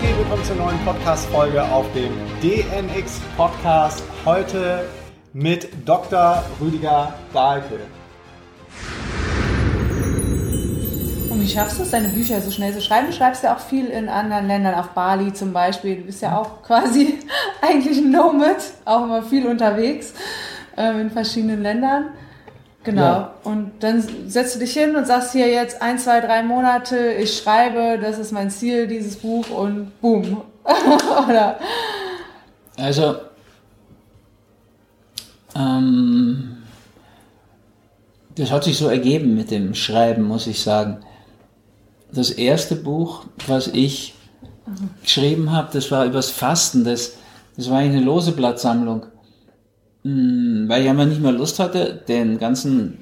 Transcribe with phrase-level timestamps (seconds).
[0.00, 0.18] geht?
[0.18, 2.12] Willkommen zur neuen Podcast-Folge auf dem
[2.42, 4.02] DNX Podcast.
[4.24, 4.84] Heute
[5.32, 6.44] mit Dr.
[6.60, 7.80] Rüdiger Dahlke.
[11.30, 13.06] Und wie schaffst du es, deine Bücher so schnell zu schreiben?
[13.06, 15.96] Du schreibst ja auch viel in anderen Ländern, auf Bali zum Beispiel.
[15.96, 17.18] Du bist ja auch quasi
[17.62, 20.12] eigentlich ein Nomad, auch immer viel unterwegs
[20.76, 22.10] ähm, in verschiedenen Ländern.
[22.86, 23.02] Genau.
[23.02, 23.34] Ja.
[23.42, 27.36] Und dann setzt du dich hin und sagst hier jetzt ein, zwei, drei Monate, ich
[27.36, 30.42] schreibe, das ist mein Ziel, dieses Buch und boom.
[31.28, 31.58] Oder?
[32.76, 33.16] Also,
[35.56, 36.58] ähm,
[38.36, 40.98] das hat sich so ergeben mit dem Schreiben, muss ich sagen.
[42.12, 44.14] Das erste Buch, was ich
[44.64, 44.90] mhm.
[45.02, 46.84] geschrieben habe, das war übers Fasten.
[46.84, 47.14] Das,
[47.56, 49.06] das war eine lose Blattsammlung.
[50.06, 52.98] Hm, weil ich einfach nicht mehr Lust hatte, den ganzen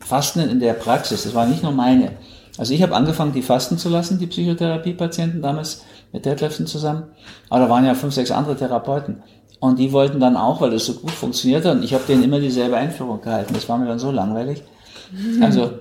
[0.00, 2.12] Fasten in der Praxis, das war nicht nur meine.
[2.56, 7.04] Also ich habe angefangen, die fasten zu lassen, die Psychotherapiepatienten damals mit Detlefsen zusammen.
[7.50, 9.22] Aber da waren ja fünf, sechs andere Therapeuten.
[9.60, 12.22] Und die wollten dann auch, weil das so gut funktioniert hat, und ich habe denen
[12.22, 13.52] immer dieselbe Einführung gehalten.
[13.52, 14.62] Das war mir dann so langweilig.
[15.42, 15.72] Also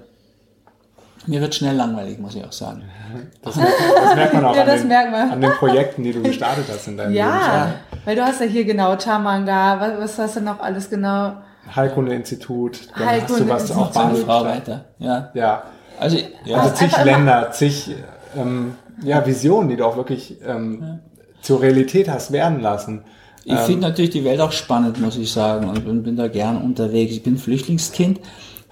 [1.25, 2.83] mir wird schnell langweilig, muss ich auch sagen.
[3.41, 6.87] Das, das merkt man auch ja, an, den, an, den, Projekten, die du gestartet hast
[6.87, 7.45] in deinem ja, Leben.
[7.45, 11.33] Ja, weil du hast ja hier genau Tamanga, was, was hast du noch alles genau?
[11.75, 14.85] Heilkunde-Institut, dann Heilkunde hast du was auch Bahnfrau weiter.
[14.99, 15.31] Ja.
[15.33, 15.63] ja.
[15.99, 16.59] Also, ja.
[16.59, 17.95] also zig Länder, zig
[18.37, 20.99] ähm, ja, Visionen, die du auch wirklich ähm, ja.
[21.41, 23.03] zur Realität hast werden lassen.
[23.43, 26.27] Ich ähm, finde natürlich die Welt auch spannend, muss ich sagen, und bin, bin da
[26.27, 27.13] gern unterwegs.
[27.13, 28.19] Ich bin Flüchtlingskind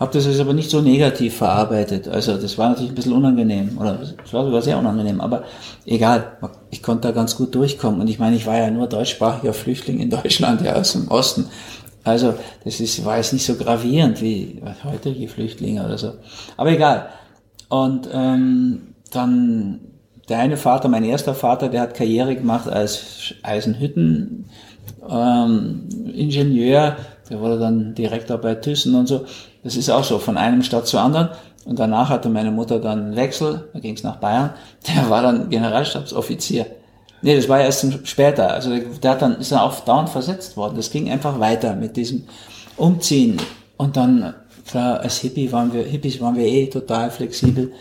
[0.04, 2.08] habe das jetzt aber nicht so negativ verarbeitet.
[2.08, 5.44] Also das war natürlich ein bisschen unangenehm oder es war sogar sehr unangenehm, aber
[5.86, 6.38] egal,
[6.72, 8.02] ich konnte da ganz gut durchkommen.
[8.02, 11.46] Und ich meine, ich war ja nur deutschsprachiger Flüchtling in Deutschland, ja aus dem Osten.
[12.04, 12.34] Also
[12.66, 16.14] das ist, war jetzt nicht so gravierend wie heutige Flüchtlinge oder so.
[16.58, 17.08] Aber egal.
[17.70, 19.80] Und ähm, dann
[20.28, 24.50] der eine Vater, mein erster Vater, der hat Karriere gemacht als Eisenhütten
[25.09, 25.88] ähm,
[27.30, 29.25] der wurde dann Direktor bei Thyssen und so.
[29.63, 31.29] Das ist auch so, von einem Stadt zur anderen.
[31.66, 34.51] Und danach hatte meine Mutter dann einen Wechsel, da ging es nach Bayern.
[34.88, 36.66] Der war dann Generalstabsoffizier.
[37.22, 38.51] Nee, das war ja erst später.
[38.51, 40.75] Also der hat dann, ist dann auch dauernd versetzt worden.
[40.75, 42.25] Das ging einfach weiter mit diesem
[42.75, 43.38] Umziehen.
[43.78, 44.34] Und dann,
[44.68, 47.72] klar, als Hippie waren wir, Hippies waren wir eh total flexibel.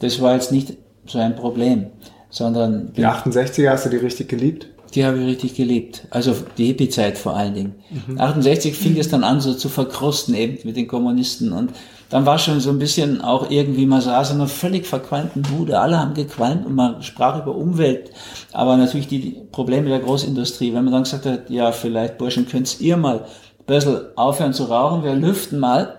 [0.00, 0.76] Das war jetzt nicht
[1.06, 1.86] so ein Problem,
[2.30, 2.92] sondern...
[2.94, 4.66] Die 68er hast du die richtig geliebt?
[4.94, 6.06] Die habe ich richtig geliebt.
[6.10, 7.74] Also die Hippie-Zeit vor allen Dingen.
[8.08, 8.20] Mhm.
[8.20, 11.52] 68 fing es dann an, so zu verkrusten eben mit den Kommunisten.
[11.52, 11.72] Und
[12.08, 15.78] dann war schon so ein bisschen auch irgendwie, man saß in einer völlig verqualmten Bude.
[15.78, 18.10] Alle haben gequalmt und man sprach über Umwelt.
[18.52, 20.74] Aber natürlich die Probleme der Großindustrie.
[20.74, 24.64] Wenn man dann gesagt hat, ja, vielleicht Burschen, könnt ihr mal ein bisschen aufhören zu
[24.64, 25.96] rauchen, wir lüften mal,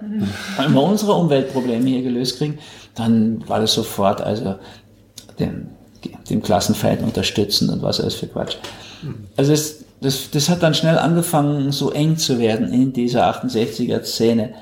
[0.58, 2.60] wenn wir unsere Umweltprobleme hier gelöst kriegen,
[2.96, 4.56] dann war das sofort, also
[5.40, 5.70] dem,
[6.30, 8.56] dem Klassenfeind unterstützen und was alles für Quatsch.
[9.38, 14.54] Also es, das, das hat dann schnell angefangen, so eng zu werden in dieser 68er-Szene.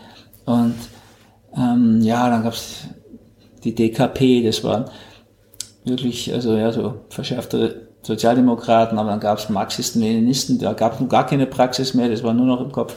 [0.45, 0.75] Und
[1.55, 2.85] ähm, ja, dann gab's
[3.63, 4.85] die DKP, das waren
[5.85, 11.25] wirklich, also ja, so verschärfte Sozialdemokraten, aber dann gab's Marxisten, Leninisten, da gab's nun gar
[11.25, 12.95] keine Praxis mehr, das war nur noch im Kopf.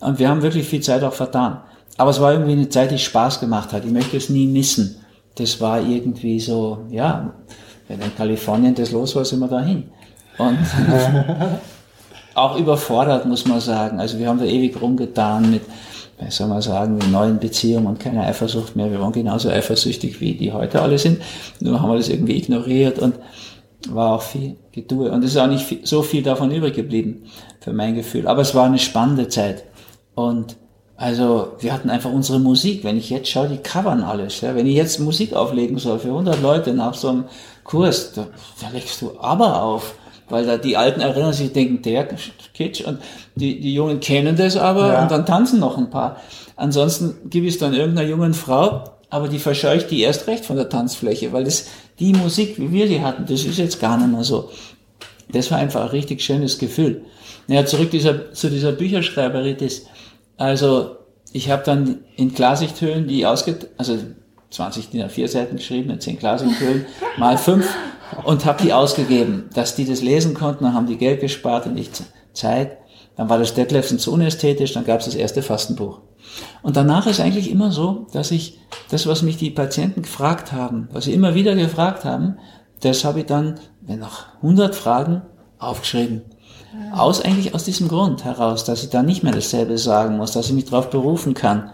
[0.00, 1.60] Und wir haben wirklich viel Zeit auch vertan.
[1.96, 3.84] Aber es war irgendwie eine Zeit, die Spaß gemacht hat.
[3.84, 4.99] Ich möchte es nie missen.
[5.40, 7.32] Das war irgendwie so, ja,
[7.88, 9.84] wenn in Kalifornien das los war, sind wir dahin.
[10.36, 10.58] Und
[12.34, 13.98] auch überfordert, muss man sagen.
[14.00, 15.62] Also wir haben da ewig rumgetan mit,
[16.18, 18.90] wie soll man sagen, mit neuen Beziehungen und keine Eifersucht mehr.
[18.90, 21.22] Wir waren genauso eifersüchtig, wie die heute alle sind.
[21.60, 23.14] Nur haben wir das irgendwie ignoriert und
[23.88, 25.10] war auch viel Geduld.
[25.10, 27.24] Und es ist auch nicht so viel davon übrig geblieben,
[27.60, 28.28] für mein Gefühl.
[28.28, 29.64] Aber es war eine spannende Zeit.
[30.14, 30.56] Und
[31.00, 32.84] also wir hatten einfach unsere Musik.
[32.84, 34.42] Wenn ich jetzt schaue, die covern alles.
[34.42, 34.54] Ja.
[34.54, 37.24] Wenn ich jetzt Musik auflegen soll für 100 Leute nach so einem
[37.64, 38.26] Kurs, da,
[38.60, 39.94] da legst du aber auf.
[40.28, 42.06] Weil da die Alten erinnern sich, denken, der
[42.52, 42.98] Kitsch und
[43.34, 45.02] die, die Jungen kennen das aber ja.
[45.02, 46.20] und dann tanzen noch ein paar.
[46.54, 50.68] Ansonsten gibt es dann irgendeiner jungen Frau, aber die verscheucht die erst recht von der
[50.68, 51.66] Tanzfläche, weil das,
[51.98, 54.50] die Musik, wie wir die hatten, das ist jetzt gar nicht mehr so.
[55.32, 57.06] Das war einfach ein richtig schönes Gefühl.
[57.48, 59.86] Naja, zurück dieser, zu dieser Bücherschreiberitis.
[60.40, 60.96] Also,
[61.32, 63.98] ich habe dann in Klarsichthöhlen die ausget, also
[64.48, 66.86] 20 DIN A4 Seiten geschrieben, in 10 Klarsichthöhlen,
[67.18, 67.68] mal 5
[68.24, 71.76] und habe die ausgegeben, dass die das lesen konnten, dann haben die Geld gespart und
[71.76, 71.90] ich
[72.32, 72.78] Zeit.
[73.18, 76.00] Dann war das Detlefsen zu unästhetisch, dann gab es das erste Fastenbuch.
[76.62, 78.58] Und danach ist eigentlich immer so, dass ich
[78.90, 82.38] das, was mich die Patienten gefragt haben, was sie immer wieder gefragt haben,
[82.80, 85.20] das habe ich dann, wenn noch 100 Fragen,
[85.58, 86.22] aufgeschrieben.
[86.92, 90.46] Aus eigentlich aus diesem Grund heraus, dass ich da nicht mehr dasselbe sagen muss, dass
[90.46, 91.70] ich mich darauf berufen kann.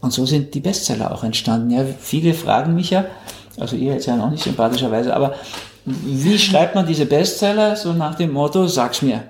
[0.00, 1.70] Und so sind die Bestseller auch entstanden.
[1.70, 3.06] Ja, viele fragen mich ja,
[3.58, 5.34] also ihr jetzt ja noch nicht sympathischerweise, aber
[5.84, 7.76] wie schreibt man diese Bestseller?
[7.76, 9.22] So nach dem Motto, sag's mir.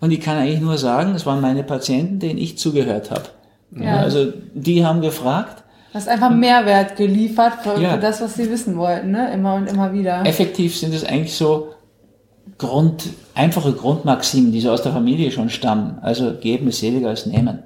[0.00, 3.24] Und ich kann eigentlich nur sagen, es waren meine Patienten, denen ich zugehört habe.
[3.76, 3.96] Ja.
[3.98, 5.62] Also die haben gefragt.
[5.92, 7.94] Du hast einfach Mehrwert geliefert für, ja.
[7.94, 9.32] für, das, was sie wissen wollten, ne?
[9.32, 10.24] immer und immer wieder.
[10.24, 11.74] Effektiv sind es eigentlich so
[12.60, 13.04] Grund,
[13.34, 15.98] einfache Grundmaximen, die so aus der Familie schon stammen.
[16.02, 17.60] Also geben ist seliger als nehmen.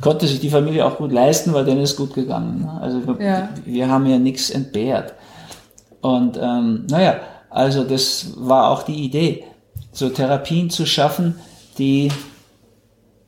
[0.00, 2.62] Konnte sich die Familie auch gut leisten, weil denen ist gut gegangen.
[2.62, 2.80] Ne?
[2.80, 3.48] Also ja.
[3.64, 5.14] wir haben ja nichts entbehrt.
[6.00, 7.20] Und ähm, naja,
[7.50, 9.44] also das war auch die Idee,
[9.92, 11.36] so Therapien zu schaffen,
[11.78, 12.10] die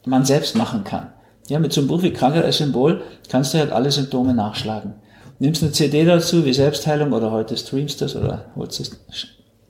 [0.04, 1.12] man selbst machen kann.
[1.46, 4.94] Ja, mit so einem Buch wie Krankheit als Symbol kannst du halt alle Symptome nachschlagen.
[5.38, 8.98] Nimmst eine CD dazu, wie Selbstheilung oder heute streamst das oder holst es,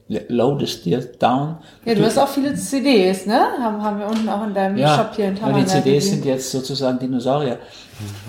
[0.09, 1.57] loadest dir down.
[1.85, 3.41] Ja, du, hast auch viele CDs, ne?
[3.61, 5.37] Haben, haben wir unten auch in deinem ja, Shop hier in.
[5.37, 7.59] Ja, die CDs sind jetzt sozusagen Dinosaurier.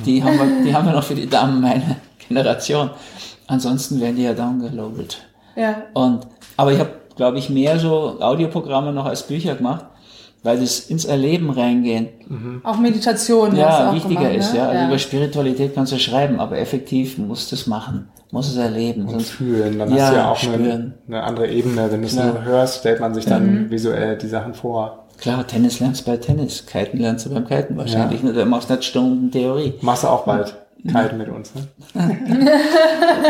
[0.06, 1.96] Die haben wir, die haben wir noch für die Damen meiner
[2.28, 2.90] Generation.
[3.48, 5.18] Ansonsten werden die ja downgeloadet.
[5.56, 5.84] Ja.
[5.94, 6.28] Und,
[6.58, 9.86] aber ich habe, glaube ich, mehr so Audioprogramme noch als Bücher gemacht
[10.44, 12.08] weil das ins Erleben reingehen.
[12.28, 12.62] Mhm.
[12.64, 13.56] Auch Meditation.
[13.56, 14.60] Ja, wichtiger gemacht, ist, ne?
[14.60, 14.68] ja.
[14.68, 14.88] Also ja.
[14.88, 19.04] über Spiritualität kannst du schreiben, aber effektiv musst du es machen, musst es erleben.
[19.04, 21.92] Und sonst, fühlen, dann ja, hast du ja auch eine, eine, andere Ebene.
[21.92, 23.72] Wenn du es nur hörst, stellt man sich dann mhm.
[23.72, 25.06] visuell die Sachen vor.
[25.20, 28.24] Klar, Tennis lernst du bei Tennis, Kiten lernst du beim Kiten wahrscheinlich.
[28.24, 28.32] Ja.
[28.32, 29.74] Du machst nicht Stunden Theorie.
[29.82, 30.56] Machst du auch bald.
[30.82, 31.68] Kiten mit uns, ne?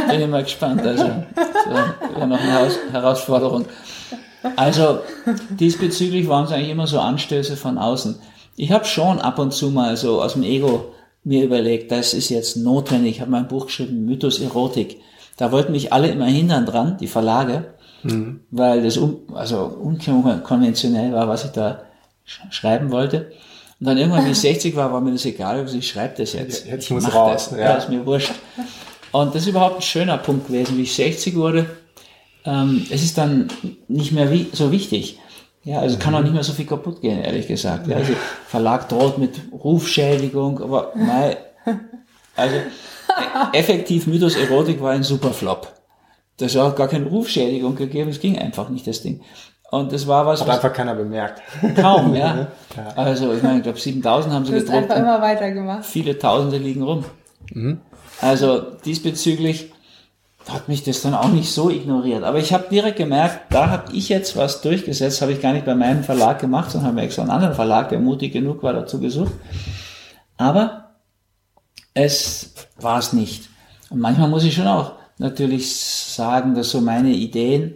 [0.10, 0.84] Bin ich mal gespannt.
[0.84, 3.66] Also, so, wäre noch eine Herausforderung.
[4.56, 5.00] Also
[5.50, 8.16] diesbezüglich waren es eigentlich immer so Anstöße von außen.
[8.56, 10.94] Ich habe schon ab und zu mal so aus dem Ego
[11.24, 13.16] mir überlegt, das ist jetzt notwendig.
[13.16, 15.02] Ich habe mein Buch geschrieben, Mythos Erotik.
[15.38, 18.42] Da wollten mich alle immer hindern dran, die Verlage, mhm.
[18.52, 21.84] weil das un, also unkonventionell war, was ich da
[22.26, 23.32] sch schreiben wollte.
[23.80, 26.34] Und dann irgendwann, wie ich 60 war, war mir das egal, also ich schreibe das
[26.34, 26.66] jetzt.
[26.66, 27.50] Jetzt ich muss raus.
[27.50, 27.60] Das.
[27.60, 27.66] Ja.
[27.66, 28.34] ja, ist mir wurscht.
[29.12, 31.66] Und das ist überhaupt ein schöner Punkt gewesen, wie ich 60 wurde
[32.46, 33.48] ähm, es ist dann
[33.88, 35.20] nicht mehr wie, so wichtig.
[35.64, 37.88] Ja, also kann auch nicht mehr so viel kaputt gehen, ehrlich gesagt.
[37.88, 38.14] Ja, also
[38.48, 41.36] Verlag droht mit Rufschädigung, aber nein,
[42.36, 42.56] also
[43.54, 45.74] effektiv Mythos Erotik war ein super Flop.
[46.38, 49.22] Das hat gar keine Rufschädigung gegeben, es ging einfach nicht, das Ding.
[49.72, 50.42] Und das war was.
[50.42, 51.42] Hat einfach keiner bemerkt.
[51.76, 52.48] Kaum, ja.
[52.76, 52.94] ja.
[52.96, 54.78] Also, ich meine, ich glaube, 7000 haben sie du gedruckt.
[54.78, 55.86] einfach immer weitergemacht.
[55.86, 57.06] Viele Tausende liegen rum.
[57.54, 57.82] Mhm.
[58.22, 59.72] Also, diesbezüglich
[60.54, 62.24] hat mich das dann auch nicht so ignoriert.
[62.24, 65.66] Aber ich habe direkt gemerkt, da habe ich jetzt was durchgesetzt, habe ich gar nicht
[65.66, 69.00] bei meinem Verlag gemacht, sondern habe extra einen anderen Verlag, der mutig genug war, dazu
[69.00, 69.34] gesucht.
[70.38, 70.92] Aber
[71.94, 73.50] es war es nicht.
[73.90, 77.76] Und manchmal muss ich schon auch natürlich sagen, dass so meine Ideen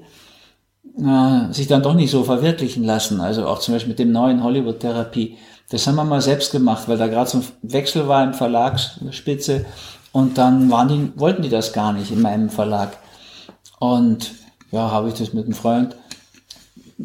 [0.98, 3.20] äh, sich dann doch nicht so verwirklichen lassen.
[3.20, 5.38] Also auch zum Beispiel mit dem neuen Hollywood-Therapie.
[5.70, 9.66] Das haben wir mal selbst gemacht, weil da gerade so ein Wechsel war im Verlagsspitze
[10.14, 12.98] und dann waren die, wollten die das gar nicht in meinem Verlag.
[13.80, 14.32] Und
[14.72, 15.98] ja, habe ich das mit einem Freund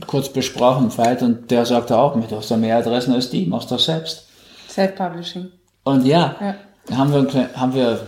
[0.07, 3.71] kurz besprochen, Veit, und der sagte auch, mit hast du mehr Adressen als die, machst
[3.71, 4.27] das selbst.
[4.69, 5.49] Self-Publishing.
[5.85, 8.07] Und ja, ja, haben wir, haben wir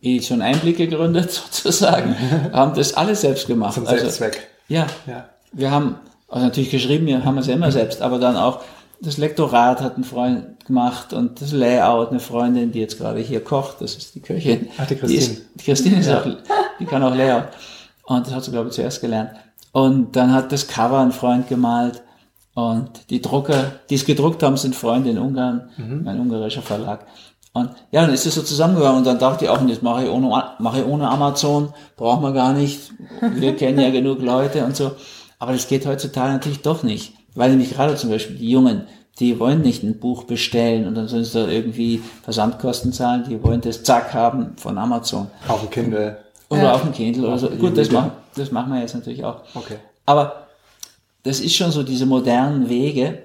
[0.00, 2.16] Edition Einblick gegründet, sozusagen,
[2.52, 3.74] haben das alles selbst gemacht.
[3.74, 4.46] Zum also, Selbstzweck.
[4.68, 5.28] Ja, ja.
[5.52, 5.96] Wir haben,
[6.28, 8.62] also natürlich geschrieben, wir haben es ja immer selbst, aber dann auch
[9.00, 13.42] das Lektorat hat ein Freund gemacht und das Layout eine Freundin, die jetzt gerade hier
[13.42, 14.68] kocht, das ist die Köchin.
[14.78, 15.20] Ach, die Christine.
[15.20, 16.20] Die, ist, die Christine ist ja.
[16.20, 16.26] auch,
[16.78, 17.48] die kann auch Layout.
[18.04, 19.30] Und das hat sie, glaube ich, zuerst gelernt.
[19.72, 22.02] Und dann hat das Cover ein Freund gemalt.
[22.54, 26.08] Und die Drucker, die es gedruckt haben, sind Freunde in Ungarn, mhm.
[26.08, 27.06] ein ungarischer Verlag.
[27.52, 30.10] Und ja, dann ist es so zusammengegangen und dann dachte ich auch, jetzt mache ich
[30.10, 32.92] ohne, mache ich ohne Amazon, braucht man gar nicht.
[33.20, 34.92] Wir kennen ja genug Leute und so.
[35.38, 37.14] Aber das geht heutzutage natürlich doch nicht.
[37.38, 38.88] Weil nämlich gerade zum Beispiel die Jungen,
[39.20, 43.40] die wollen nicht ein Buch bestellen und dann sollen sie da irgendwie Versandkosten zahlen, die
[43.44, 45.28] wollen das zack haben von Amazon.
[45.46, 46.18] Auf dem Kindle.
[46.48, 46.72] Oder ja.
[46.72, 47.48] auf dem Kindle oder so.
[47.48, 49.42] Gut, das machen, das machen wir jetzt natürlich auch.
[49.54, 49.76] Okay.
[50.04, 50.48] Aber
[51.22, 53.22] das ist schon so, diese modernen Wege,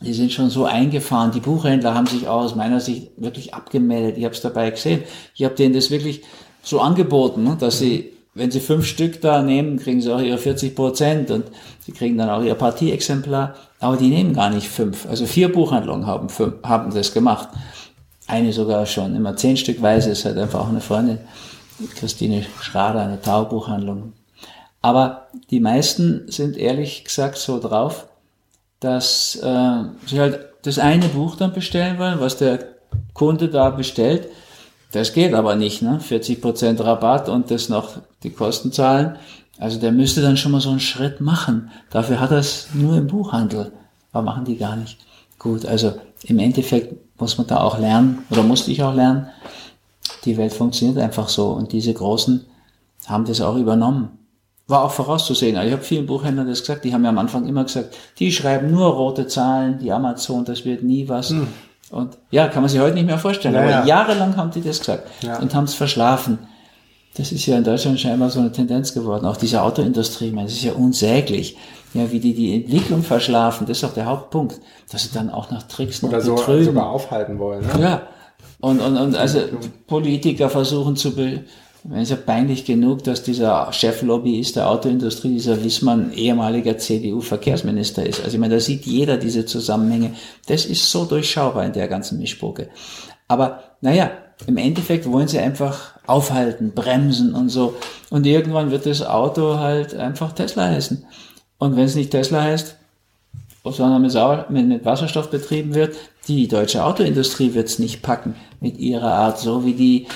[0.00, 1.30] die sind schon so eingefahren.
[1.30, 4.16] Die Buchhändler haben sich auch aus meiner Sicht wirklich abgemeldet.
[4.16, 5.02] Ich habe es dabei gesehen.
[5.34, 6.22] Ich habe denen das wirklich
[6.62, 10.38] so angeboten, ne, dass sie wenn Sie fünf Stück da nehmen, kriegen Sie auch Ihre
[10.38, 11.46] 40 Prozent und
[11.84, 13.54] Sie kriegen dann auch Ihr Partieexemplar.
[13.80, 15.06] Aber die nehmen gar nicht fünf.
[15.08, 17.48] Also vier Buchhandlungen haben, fünf, haben das gemacht.
[18.26, 21.18] Eine sogar schon immer zehn Stückweise ist halt einfach auch eine Freundin,
[21.96, 24.12] Christine Schrader, eine Taubuchhandlung.
[24.82, 28.06] Aber die meisten sind ehrlich gesagt so drauf,
[28.80, 32.60] dass äh, sie halt das eine Buch dann bestellen wollen, was der
[33.14, 34.28] Kunde da bestellt
[34.92, 36.00] das geht aber nicht, ne?
[36.02, 39.16] 40% Rabatt und das noch die Kosten zahlen.
[39.58, 41.70] Also der müsste dann schon mal so einen Schritt machen.
[41.90, 43.72] Dafür hat er es nur im Buchhandel.
[44.12, 44.98] Aber machen die gar nicht.
[45.38, 49.26] Gut, also im Endeffekt muss man da auch lernen, oder musste ich auch lernen,
[50.24, 51.48] die Welt funktioniert einfach so.
[51.48, 52.44] Und diese Großen
[53.06, 54.10] haben das auch übernommen.
[54.68, 55.56] war auch vorauszusehen.
[55.56, 58.30] Also ich habe vielen Buchhändlern das gesagt, die haben ja am Anfang immer gesagt, die
[58.30, 61.30] schreiben nur rote Zahlen, die Amazon, das wird nie was.
[61.30, 61.48] Hm.
[61.90, 63.54] Und ja, kann man sich heute nicht mehr vorstellen.
[63.54, 63.84] Ja, aber ja.
[63.84, 65.38] jahrelang haben die das gesagt ja.
[65.38, 66.38] und haben es verschlafen.
[67.16, 69.26] Das ist ja in Deutschland scheinbar so eine Tendenz geworden.
[69.26, 71.56] Auch diese Autoindustrie, man, das ist ja unsäglich.
[71.94, 74.60] Ja, wie die die Entwicklung verschlafen, das ist auch der Hauptpunkt,
[74.92, 77.66] dass sie dann auch nach Tricks Oder so, sogar aufhalten wollen.
[77.66, 77.80] Ne?
[77.80, 78.02] Ja.
[78.60, 79.40] Und, und, und also
[79.86, 81.44] Politiker versuchen zu be
[81.94, 88.20] es ist ja peinlich genug, dass dieser Cheflobbyist der Autoindustrie, dieser Wissmann, ehemaliger CDU-Verkehrsminister ist.
[88.20, 90.14] Also ich meine, da sieht jeder diese Zusammenhänge.
[90.46, 92.68] Das ist so durchschaubar in der ganzen Mischpoke.
[93.28, 94.10] Aber naja,
[94.46, 97.74] im Endeffekt wollen sie einfach aufhalten, bremsen und so.
[98.10, 101.04] Und irgendwann wird das Auto halt einfach Tesla heißen.
[101.58, 102.76] Und wenn es nicht Tesla heißt,
[103.64, 109.12] sondern mit, mit Wasserstoff betrieben wird, die deutsche Autoindustrie wird es nicht packen mit ihrer
[109.12, 110.06] Art, so wie die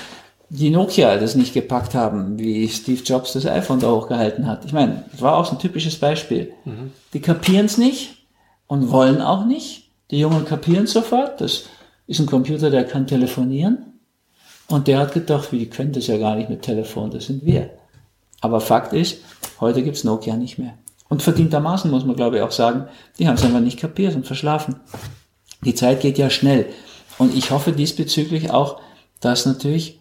[0.55, 4.65] die Nokia das nicht gepackt haben, wie Steve Jobs das iPhone da hochgehalten hat.
[4.65, 6.53] Ich meine, das war auch so ein typisches Beispiel.
[6.63, 6.91] Mhm.
[7.11, 8.27] Die kapieren es nicht
[8.67, 9.89] und wollen auch nicht.
[10.11, 11.41] Die Jungen kapieren sofort.
[11.41, 11.63] Das
[12.05, 13.99] ist ein Computer, der kann telefonieren.
[14.67, 17.43] Und der hat gedacht, wie die können das ja gar nicht mit Telefon, das sind
[17.43, 17.71] wir.
[18.39, 19.21] Aber Fakt ist,
[19.59, 20.75] heute gibt's Nokia nicht mehr.
[21.09, 24.27] Und verdientermaßen muss man, glaube ich, auch sagen, die haben es einfach nicht kapiert und
[24.27, 24.75] verschlafen.
[25.65, 26.67] Die Zeit geht ja schnell.
[27.17, 28.79] Und ich hoffe diesbezüglich auch,
[29.19, 29.99] dass natürlich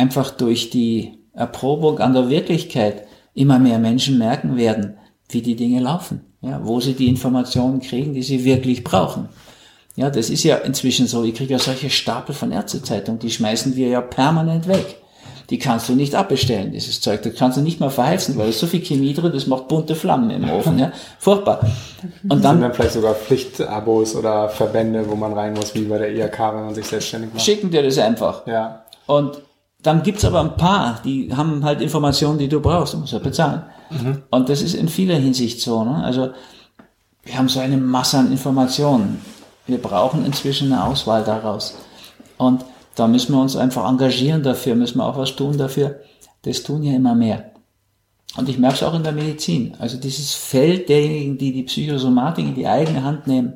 [0.00, 4.96] einfach durch die Erprobung an der Wirklichkeit immer mehr Menschen merken werden,
[5.28, 9.28] wie die Dinge laufen, ja, wo sie die Informationen kriegen, die sie wirklich brauchen.
[9.96, 11.22] Ja, das ist ja inzwischen so.
[11.24, 14.96] Ich kriege ja solche Stapel von Ärztezeitungen, die schmeißen wir ja permanent weg.
[15.50, 17.22] Die kannst du nicht abbestellen, dieses Zeug.
[17.22, 19.66] Das kannst du nicht mal verheizen, weil da ist so viel Chemie drin, das macht
[19.66, 20.78] bunte Flammen im Ofen.
[20.78, 20.92] Ja?
[21.18, 21.60] Furchtbar.
[22.22, 25.98] Und dann, sind dann vielleicht sogar Pflichtabos oder Verbände, wo man rein muss, wie bei
[25.98, 27.44] der IHK, wenn man sich selbstständig macht.
[27.44, 28.46] Schicken dir das einfach.
[28.46, 28.84] Ja.
[29.06, 29.42] Und
[29.82, 33.18] dann gibt's aber ein paar, die haben halt Informationen, die du brauchst, du musst ja
[33.18, 33.62] bezahlen.
[33.90, 34.22] Mhm.
[34.30, 35.84] Und das ist in vieler Hinsicht so.
[35.84, 36.02] Ne?
[36.04, 36.30] Also
[37.22, 39.20] wir haben so eine Masse an Informationen.
[39.66, 41.76] Wir brauchen inzwischen eine Auswahl daraus.
[42.36, 46.00] Und da müssen wir uns einfach engagieren dafür, müssen wir auch was tun dafür.
[46.42, 47.50] Das tun ja immer mehr.
[48.36, 49.74] Und ich merke es auch in der Medizin.
[49.78, 53.54] Also dieses Feld derjenigen, die die Psychosomatik in die eigene Hand nehmen,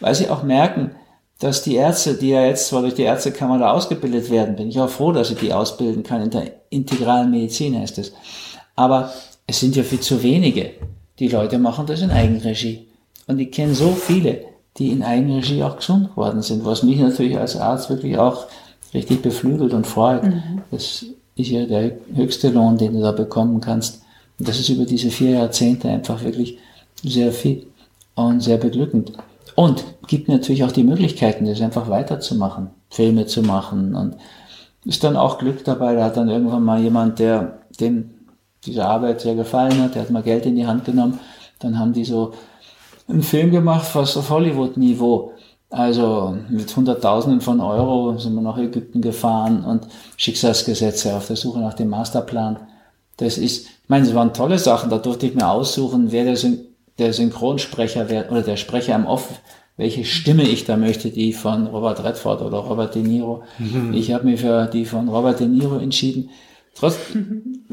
[0.00, 0.92] weil sie auch merken,
[1.38, 4.80] dass die Ärzte, die ja jetzt zwar durch die Ärztekammer da ausgebildet werden, bin ich
[4.80, 8.12] auch froh, dass ich die ausbilden kann in der integralen Medizin heißt es.
[8.74, 9.12] Aber
[9.46, 10.70] es sind ja viel zu wenige.
[11.18, 12.88] Die Leute machen das in Eigenregie.
[13.26, 14.44] Und ich kenne so viele,
[14.78, 18.46] die in Eigenregie auch gesund geworden sind, was mich natürlich als Arzt wirklich auch
[18.94, 20.24] richtig beflügelt und freut.
[20.24, 20.62] Mhm.
[20.70, 21.04] Das
[21.36, 24.02] ist ja der höchste Lohn, den du da bekommen kannst.
[24.38, 26.58] Und das ist über diese vier Jahrzehnte einfach wirklich
[27.02, 27.66] sehr viel
[28.14, 29.12] und sehr beglückend.
[29.56, 34.16] Und gibt natürlich auch die Möglichkeiten, das einfach weiterzumachen, Filme zu machen und
[34.84, 35.94] ist dann auch Glück dabei.
[35.94, 38.10] Da hat dann irgendwann mal jemand, der dem
[38.66, 41.18] diese Arbeit sehr gefallen hat, der hat mal Geld in die Hand genommen.
[41.58, 42.34] Dann haben die so
[43.08, 45.32] einen Film gemacht, fast auf Hollywood-Niveau.
[45.70, 49.86] Also mit Hunderttausenden von Euro sind wir nach Ägypten gefahren und
[50.16, 52.58] Schicksalsgesetze auf der Suche nach dem Masterplan.
[53.16, 54.90] Das ist, ich meine, es waren tolle Sachen.
[54.90, 56.36] Da durfte ich mir aussuchen, wer der
[56.98, 59.40] der Synchronsprecher oder der Sprecher im Off,
[59.76, 63.42] welche Stimme ich da möchte, die von Robert Redford oder Robert De Niro.
[63.58, 63.92] Mhm.
[63.94, 66.30] Ich habe mich für die von Robert De Niro entschieden.
[66.74, 66.96] Trotz,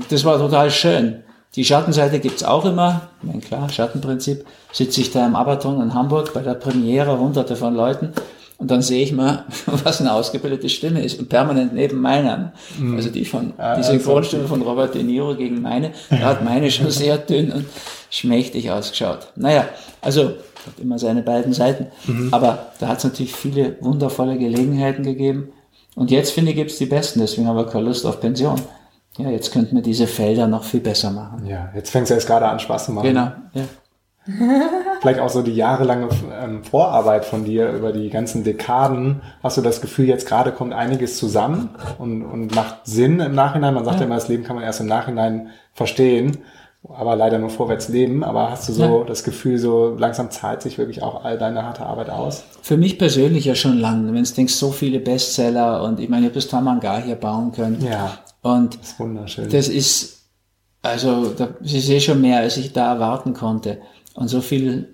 [0.09, 1.23] das war total schön.
[1.55, 3.09] Die Schattenseite gibt's auch immer.
[3.21, 4.45] Ich meine, klar, Schattenprinzip.
[4.71, 8.11] Sitze ich da im Abaton in Hamburg bei der Premiere, hunderte von Leuten.
[8.57, 12.53] Und dann sehe ich mal, was eine ausgebildete Stimme ist und permanent neben meiner.
[12.79, 12.95] Mhm.
[12.95, 16.89] Also die von, die Synchronstimme von Robert De Niro gegen meine, da hat meine schon
[16.89, 17.65] sehr dünn und
[18.09, 19.33] schmächtig ausgeschaut.
[19.35, 19.67] Naja,
[20.01, 20.33] also
[20.65, 21.87] hat immer seine beiden Seiten.
[22.07, 22.29] Mhm.
[22.31, 25.49] Aber da hat es natürlich viele wundervolle Gelegenheiten gegeben.
[25.95, 28.59] Und jetzt finde ich, gibt's die besten, deswegen haben wir keine Lust auf Pension.
[29.17, 31.45] Ja, jetzt könnten wir diese Felder noch viel besser machen.
[31.45, 33.07] Ja, jetzt fängt es ja erst gerade an, Spaß zu machen.
[33.07, 33.63] Genau, ja.
[35.03, 36.07] Vielleicht auch so die jahrelange
[36.41, 39.21] ähm, Vorarbeit von dir über die ganzen Dekaden.
[39.43, 43.73] Hast du das Gefühl, jetzt gerade kommt einiges zusammen und, und macht Sinn im Nachhinein?
[43.73, 44.05] Man sagt ja.
[44.05, 46.37] immer, das Leben kann man erst im Nachhinein verstehen,
[46.87, 48.23] aber leider nur vorwärts leben.
[48.23, 49.03] Aber hast du so ja.
[49.03, 52.45] das Gefühl, so langsam zahlt sich wirklich auch all deine harte Arbeit aus?
[52.61, 54.13] Für mich persönlich ja schon lange.
[54.13, 57.51] Wenn du denkst, so viele Bestseller und ich meine, ich habe das Tamangar hier bauen
[57.51, 57.85] können.
[57.85, 58.19] Ja.
[58.41, 59.49] Und das ist wunderschön.
[59.49, 60.29] Das ist,
[60.81, 63.79] also, das ist eh schon mehr, als ich da erwarten konnte.
[64.13, 64.92] Und so viel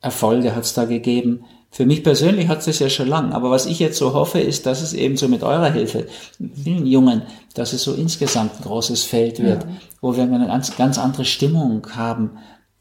[0.00, 1.44] Erfolge hat es da gegeben.
[1.70, 3.32] Für mich persönlich hat es das ja schon lang.
[3.32, 6.06] Aber was ich jetzt so hoffe, ist, dass es eben so mit eurer Hilfe,
[6.54, 7.22] vielen Jungen,
[7.54, 9.70] dass es so insgesamt ein großes Feld wird, ja.
[10.00, 12.38] wo wir eine ganz, ganz andere Stimmung haben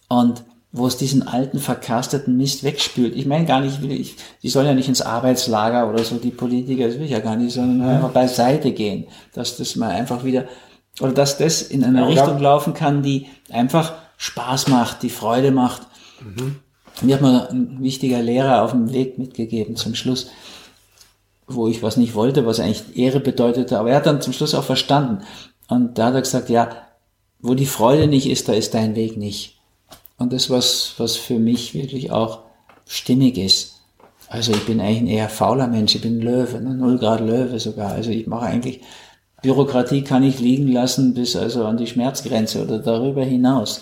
[0.08, 3.16] und wo es diesen alten verkasteten Mist wegspült.
[3.16, 6.88] Ich meine gar nicht, ich, die sollen ja nicht ins Arbeitslager oder so, die Politiker,
[6.88, 7.96] das will ich ja gar nicht, sondern ja.
[7.96, 10.46] einfach beiseite gehen, dass das mal einfach wieder
[11.02, 15.52] oder dass das in eine Ja, Richtung laufen kann, die einfach Spaß macht, die Freude
[15.52, 15.84] macht.
[17.01, 20.27] Mir hat mal ein wichtiger Lehrer auf dem Weg mitgegeben zum Schluss,
[21.48, 24.53] wo ich was nicht wollte, was eigentlich Ehre bedeutete, aber er hat dann zum Schluss
[24.53, 25.24] auch verstanden.
[25.68, 26.70] Und da hat er gesagt, ja,
[27.39, 29.60] wo die Freude nicht ist, da ist dein Weg nicht.
[30.18, 32.39] Und das was, was für mich wirklich auch
[32.86, 33.82] stimmig ist.
[34.27, 36.75] Also ich bin eigentlich ein eher fauler Mensch, ich bin Löwe, ne?
[36.75, 37.94] 0 Grad Löwe sogar.
[37.94, 38.82] Also ich mache eigentlich,
[39.41, 43.82] Bürokratie kann ich liegen lassen bis also an die Schmerzgrenze oder darüber hinaus.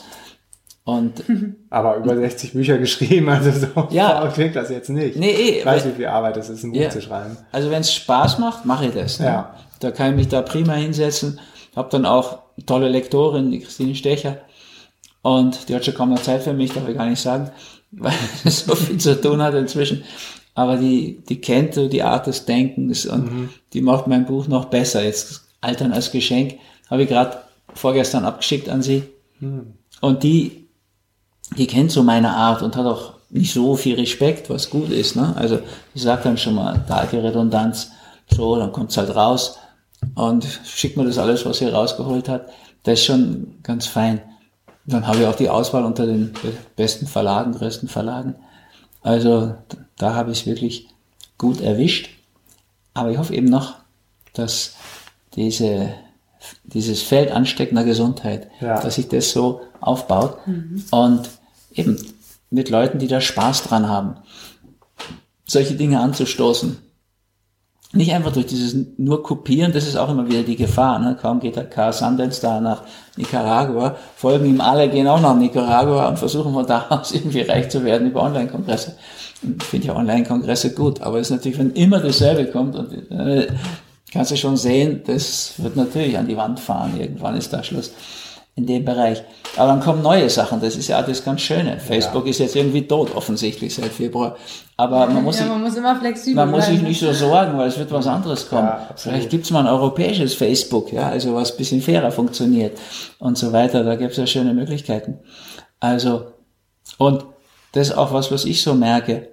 [0.87, 1.21] Und
[1.69, 4.25] Aber über 60 Bücher geschrieben, also so Ja.
[4.33, 5.17] klingt das jetzt nicht.
[5.17, 6.89] Nee, eh, ich weiß, wie viel Arbeit es ist, ein Buch Ja.
[6.89, 7.35] zu schreiben.
[7.51, 9.19] Also wenn es Spaß macht, mache ich das.
[9.19, 9.25] Ne?
[9.25, 9.55] Ja.
[9.81, 11.41] Da kann ich mich da prima hinsetzen.
[11.75, 14.37] Hab dann auch tolle Lektorin, die Christine Stecher.
[15.23, 17.51] Und die hat schon kaum noch Zeit für mich, darf ich gar nicht sagen,
[17.91, 18.13] weil
[18.45, 20.05] sie so viel zu tun hat inzwischen.
[20.55, 24.65] Aber die, die kennt so die Art des Denkens und die macht mein Buch noch
[24.65, 25.03] besser.
[25.03, 26.55] Jetzt Altern als Geschenk
[26.89, 27.39] habe ich gerade
[27.73, 29.03] vorgestern abgeschickt an sie.
[29.99, 30.66] Und die,
[31.55, 35.15] die kennt so meine Art und hat auch nicht so viel Respekt, was gut ist.
[35.15, 35.33] Ne?
[35.35, 35.59] Also
[35.93, 37.91] die sagt dann schon mal, starke Redundanz,
[38.29, 39.57] so, dann kommt's halt raus
[40.15, 42.47] und schickt mir das alles, was sie rausgeholt hat.
[42.83, 44.21] Das ist schon ganz fein.
[44.85, 48.35] Dann habe ich auch die Auswahl unter den be- besten Verlagen, größten Verlagen.
[49.01, 49.55] Also
[49.97, 50.87] da habe ich es wirklich
[51.37, 52.09] gut erwischt.
[52.93, 53.75] Aber ich hoffe eben noch,
[54.33, 54.75] dass
[55.35, 55.89] diese,
[56.77, 58.79] dieses Feld ansteckender Gesundheit, Ja.
[58.79, 60.37] dass sich das so aufbaut
[60.91, 61.21] und
[61.73, 61.97] eben
[62.49, 64.15] mit Leuten, die da Spaß dran haben,
[65.45, 66.77] solche Dinge anzustoßen.
[67.93, 70.99] Nicht einfach durch dieses nur Kopieren, das ist auch immer wieder die Gefahr.
[70.99, 71.17] Ne?
[71.21, 72.83] Kaum geht der Carl Sundance da nach
[73.15, 77.69] Nicaragua, folgen ihm alle, gehen auch nach Nicaragua und versuchen von da aus irgendwie reich
[77.69, 78.97] zu werden über Online-Kongresse.
[79.41, 83.47] Ich finde ja Online-Kongresse gut, aber es ist natürlich, wenn immer dasselbe kommt und äh,
[84.17, 86.99] kannst du schon sehen, das wird natürlich an die Wand fahren.
[86.99, 87.91] Irgendwann ist da Schluss
[88.55, 89.21] in dem Bereich.
[89.57, 91.79] Aber dann kommen neue Sachen, das ist ja das ganz Schöne.
[91.79, 94.35] Facebook ist jetzt irgendwie tot, offensichtlich seit Februar.
[94.75, 96.87] Aber man muss ja, sich man muss immer flexibel man muss sich bleiben.
[96.87, 98.67] nicht so sorgen, weil es wird was anderes kommen.
[98.67, 98.89] Ja.
[98.95, 102.75] Vielleicht gibt's mal ein europäisches Facebook, ja, also was ein bisschen fairer funktioniert
[103.19, 103.83] und so weiter.
[103.83, 105.19] Da gibt's ja schöne Möglichkeiten.
[105.79, 106.31] Also,
[106.97, 107.23] und
[107.73, 109.29] das ist auch was, was ich so merke,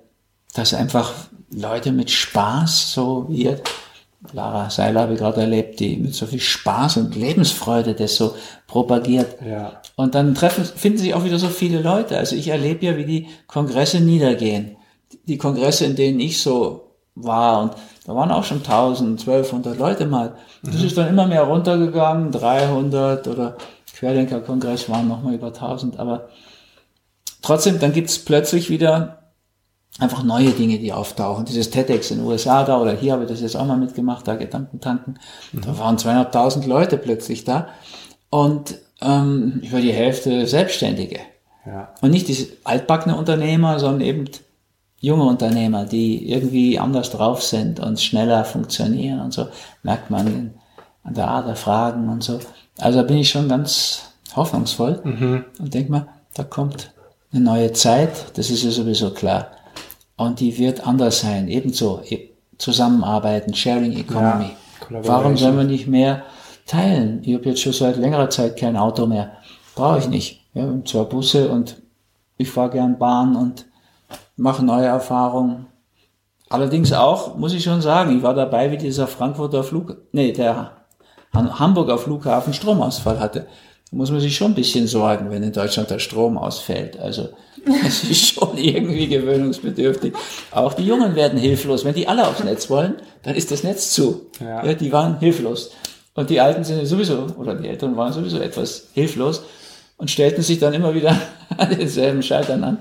[0.54, 1.11] dass einfach
[1.50, 3.62] Leute mit Spaß, so wie ihr,
[4.32, 8.34] Lara Seiler habe ich gerade erlebt, die mit so viel Spaß und Lebensfreude das so
[8.66, 9.37] propagiert.
[9.46, 9.80] Ja.
[9.96, 12.16] Und dann treffen, finden sich auch wieder so viele Leute.
[12.16, 14.76] Also ich erlebe ja, wie die Kongresse niedergehen.
[15.26, 17.62] Die Kongresse, in denen ich so war.
[17.62, 17.72] Und
[18.06, 20.34] da waren auch schon 1000, 1200 Leute mal.
[20.62, 22.32] Das ist dann immer mehr runtergegangen.
[22.32, 23.56] 300 oder
[23.94, 25.98] Querdenker-Kongress waren nochmal über 1000.
[25.98, 26.28] Aber
[27.42, 29.23] trotzdem, dann gibt's plötzlich wieder
[29.98, 31.44] einfach neue Dinge, die auftauchen.
[31.44, 34.26] Dieses TEDx in den USA da oder hier habe ich das jetzt auch mal mitgemacht,
[34.26, 35.14] da Gedanken tanken.
[35.52, 37.68] Da waren zweieinhalbtausend Leute plötzlich da
[38.30, 41.20] und ähm, über die Hälfte Selbstständige.
[41.66, 41.90] Ja.
[42.00, 44.24] Und nicht diese altbackene Unternehmer, sondern eben
[44.98, 49.48] junge Unternehmer, die irgendwie anders drauf sind und schneller funktionieren und so.
[49.83, 50.54] Merkt man
[51.04, 52.40] an der Art der Fragen und so.
[52.78, 55.00] Also da bin ich schon ganz hoffnungsvoll
[55.59, 56.92] und denk mal, da kommt
[57.33, 59.50] eine neue Zeit, das ist ja sowieso klar.
[60.16, 64.50] Und die wird anders sein, ebenso e- zusammenarbeiten, Sharing Economy.
[64.81, 65.14] Collaboration.
[65.14, 66.22] Warum sollen wir nicht mehr
[66.66, 67.20] teilen?
[67.24, 69.33] Ich habe jetzt schon seit längerer Zeit kein Auto mehr.
[69.74, 70.40] Brauche ich nicht.
[70.55, 71.83] Ja, wir haben zwei Busse und
[72.37, 73.66] ich fahre gern Bahn und
[74.37, 75.66] mache neue Erfahrungen.
[76.48, 80.72] Allerdings auch, muss ich schon sagen, ich war dabei, wie dieser Frankfurter Flug, nee, der
[81.33, 83.46] Hamburger Flughafen Stromausfall hatte.
[83.94, 86.98] Muss man sich schon ein bisschen sorgen, wenn in Deutschland der Strom ausfällt.
[86.98, 87.28] Also,
[87.87, 90.12] es ist schon irgendwie gewöhnungsbedürftig.
[90.50, 91.85] Auch die Jungen werden hilflos.
[91.85, 94.26] Wenn die alle aufs Netz wollen, dann ist das Netz zu.
[94.40, 94.64] Ja.
[94.64, 95.70] Ja, die waren hilflos.
[96.14, 99.42] Und die Alten sind sowieso, oder die Älteren waren sowieso etwas hilflos
[99.96, 101.16] und stellten sich dann immer wieder
[101.57, 102.78] an denselben Schaltern an.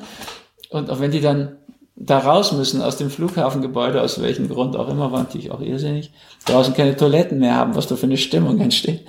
[0.70, 1.58] Und auch wenn die dann
[1.96, 6.12] da raus müssen aus dem Flughafengebäude, aus welchem Grund auch immer, war natürlich auch irrsinnig,
[6.46, 9.02] draußen keine Toiletten mehr haben, was da für eine Stimmung entsteht.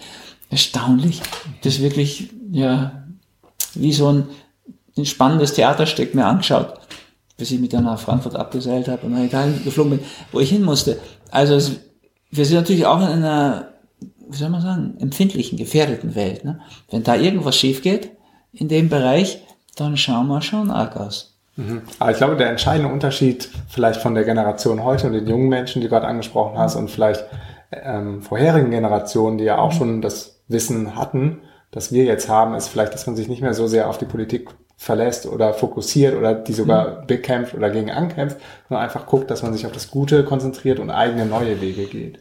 [0.54, 1.20] Erstaunlich.
[1.62, 3.02] Das ist wirklich, ja,
[3.74, 4.28] wie so ein,
[4.96, 6.74] ein spannendes Theaterstück mir angeschaut,
[7.36, 10.50] bis ich mich dann nach Frankfurt abgesellt habe und nach Italien geflogen bin, wo ich
[10.50, 11.00] hin musste.
[11.32, 11.72] Also es,
[12.30, 13.70] wir sind natürlich auch in einer,
[14.28, 16.44] wie soll man sagen, empfindlichen, gefährdeten Welt.
[16.44, 16.60] Ne?
[16.88, 18.12] Wenn da irgendwas schief geht
[18.52, 19.42] in dem Bereich,
[19.74, 21.36] dann schauen wir schon arg aus.
[21.56, 21.82] Mhm.
[21.98, 25.80] Aber ich glaube, der entscheidende Unterschied vielleicht von der Generation heute und den jungen Menschen,
[25.80, 27.24] die du gerade angesprochen hast, und vielleicht
[27.72, 32.68] ähm, vorherigen Generationen, die ja auch schon das Wissen hatten, das wir jetzt haben, ist
[32.68, 36.34] vielleicht, dass man sich nicht mehr so sehr auf die Politik verlässt oder fokussiert oder
[36.34, 38.36] die sogar bekämpft oder gegen ankämpft,
[38.68, 42.18] sondern einfach guckt, dass man sich auf das Gute konzentriert und eigene neue Wege geht.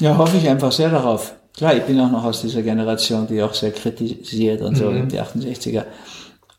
[0.00, 1.34] Ja, hoffe ich einfach sehr darauf.
[1.56, 5.08] Klar, ich bin auch noch aus dieser Generation, die auch sehr kritisiert und so, Mhm.
[5.08, 5.84] die 68er.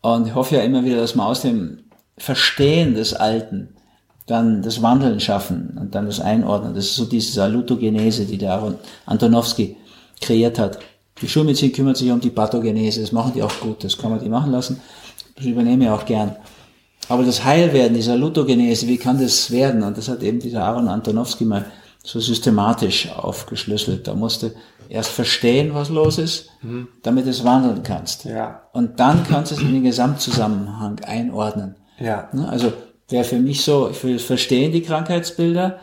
[0.02, 1.80] Und ich hoffe ja immer wieder, dass wir aus dem
[2.18, 3.76] Verstehen des Alten
[4.26, 6.74] dann das Wandeln schaffen und dann das Einordnen.
[6.74, 8.74] Das ist so diese Salutogenese, die der
[9.06, 9.76] Antonowski
[10.22, 10.80] kreiert hat.
[11.22, 14.20] Die Schulmedizin kümmert sich um die Pathogenese, das machen die auch gut, das kann man
[14.20, 14.82] die machen lassen.
[15.36, 16.36] Das übernehme ich auch gern.
[17.08, 19.84] Aber das Heilwerden, die Salutogenese, wie kann das werden?
[19.84, 21.66] Und das hat eben dieser Aaron Antonowski mal
[22.04, 24.08] so systematisch aufgeschlüsselt.
[24.08, 24.52] Da musst du
[24.90, 26.50] erst verstehen, was los ist,
[27.04, 28.26] damit du es wandeln kannst.
[28.26, 28.62] Ja.
[28.74, 31.76] Und dann kannst du es in den Gesamtzusammenhang einordnen.
[32.00, 32.30] Ja.
[32.34, 32.48] Ne?
[32.48, 32.74] Also
[33.10, 35.80] wäre für mich so, ich will verstehen die Krankheitsbilder.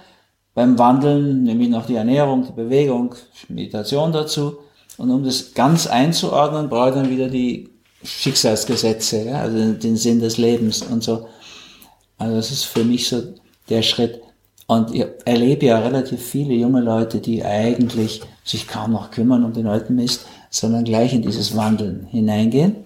[0.54, 3.14] Beim Wandeln nehme ich noch die Ernährung, die Bewegung,
[3.48, 4.58] Meditation dazu.
[4.98, 7.70] Und um das ganz einzuordnen, brauche ich dann wieder die
[8.04, 9.40] Schicksalsgesetze, ja?
[9.40, 11.28] also den, Sinn des Lebens und so.
[12.18, 13.22] Also das ist für mich so
[13.68, 14.20] der Schritt.
[14.66, 19.52] Und ich erlebe ja relativ viele junge Leute, die eigentlich sich kaum noch kümmern um
[19.52, 22.76] den alten Mist, sondern gleich in dieses Wandeln hineingehen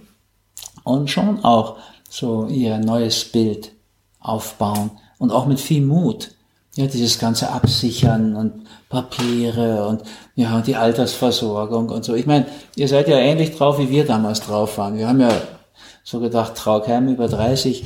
[0.85, 1.77] und schon auch
[2.09, 3.73] so ihr neues Bild
[4.21, 6.31] aufbauen und auch mit viel Mut.
[6.77, 10.03] Ja, dieses ganze Absichern und Papiere und
[10.35, 12.15] ja, die Altersversorgung und so.
[12.15, 14.99] Ich meine, ihr seid ja ähnlich drauf, wie wir damals drauf waren.
[14.99, 15.31] Wir haben ja
[16.05, 17.85] so gedacht, Traugheim über 30,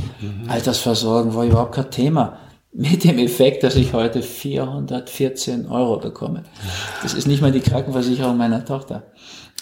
[0.49, 2.39] Altersversorgung war überhaupt kein Thema.
[2.73, 6.45] Mit dem Effekt, dass ich heute 414 Euro bekomme.
[7.03, 9.05] Das ist nicht mal die Krankenversicherung meiner Tochter.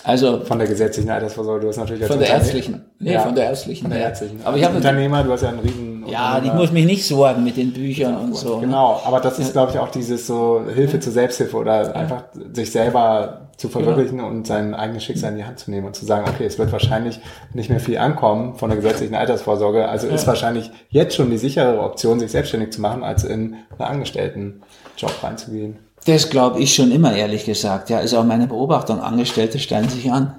[0.05, 2.85] Also Von der gesetzlichen Altersvorsorge, du hast natürlich als von der ärztlichen.
[2.99, 3.83] Nee, Ja, von der ärztlichen.
[3.83, 4.07] Von der ja.
[4.09, 4.41] ärztlichen.
[4.45, 7.45] Aber ich habe Unternehmer, du hast ja einen riesen ja, ich muss mich nicht sorgen
[7.45, 8.57] mit den Büchern und so.
[8.57, 8.63] ne?
[8.63, 12.71] Genau, aber das ist, glaube ich, auch dieses so Hilfe zur Selbsthilfe oder einfach sich
[12.71, 16.27] selber zu verwirklichen und sein eigenes Schicksal in die Hand zu nehmen und zu sagen,
[16.29, 17.19] okay, es wird wahrscheinlich
[17.55, 21.81] nicht mehr viel ankommen von der gesetzlichen Altersvorsorge, also ist wahrscheinlich jetzt schon die sichere
[21.81, 25.79] Option, sich selbstständig zu machen, als in einen Angestelltenjob reinzugehen.
[26.07, 27.91] Das glaube ich schon immer, ehrlich gesagt.
[27.91, 29.01] Ja, ist auch meine Beobachtung.
[29.01, 30.39] Angestellte stellen sich an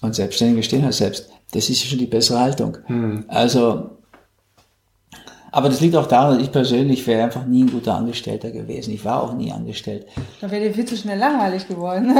[0.00, 1.28] und Selbstständige stehen halt selbst.
[1.52, 2.78] Das ist schon die bessere Haltung.
[3.28, 3.90] Also,
[5.56, 8.92] aber das liegt auch daran, dass ich persönlich wäre einfach nie ein guter Angestellter gewesen.
[8.92, 10.04] Ich war auch nie angestellt.
[10.42, 12.14] Da wäre dir viel zu schnell langweilig geworden.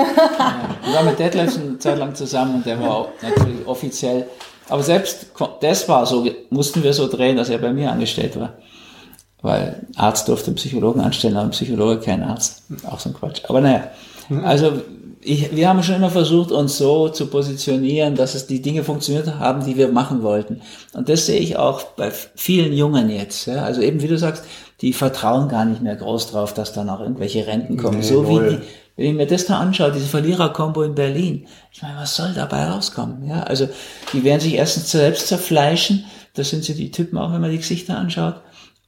[0.86, 4.26] Ich war mit Detlef eine Zeit lang zusammen und der war auch natürlich offiziell.
[4.70, 5.26] Aber selbst
[5.60, 8.54] das war so, mussten wir so drehen, dass er bei mir angestellt war.
[9.42, 12.62] Weil Arzt durfte einen Psychologen anstellen, aber ein Psychologe kein Arzt.
[12.90, 13.42] Auch so ein Quatsch.
[13.50, 13.90] Aber naja,
[14.44, 14.80] also
[15.26, 19.38] ich, wir haben schon immer versucht, uns so zu positionieren, dass es die Dinge funktioniert
[19.38, 20.60] haben, die wir machen wollten.
[20.92, 23.46] Und das sehe ich auch bei vielen Jungen jetzt.
[23.46, 23.64] Ja?
[23.64, 24.44] Also eben, wie du sagst,
[24.80, 27.98] die vertrauen gar nicht mehr groß drauf, dass dann auch irgendwelche Renten kommen.
[27.98, 28.58] Nee, so wie die,
[28.96, 32.64] wenn ich mir das da anschaue, diese Verlierer-Kombo in Berlin, ich meine, was soll dabei
[32.66, 33.28] rauskommen?
[33.28, 33.68] Ja, also
[34.12, 37.58] die werden sich erstens selbst zerfleischen, das sind so die Typen auch, wenn man die
[37.58, 38.36] Gesichter anschaut,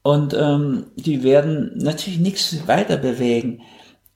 [0.02, 3.60] und ähm, die werden natürlich nichts weiter bewegen.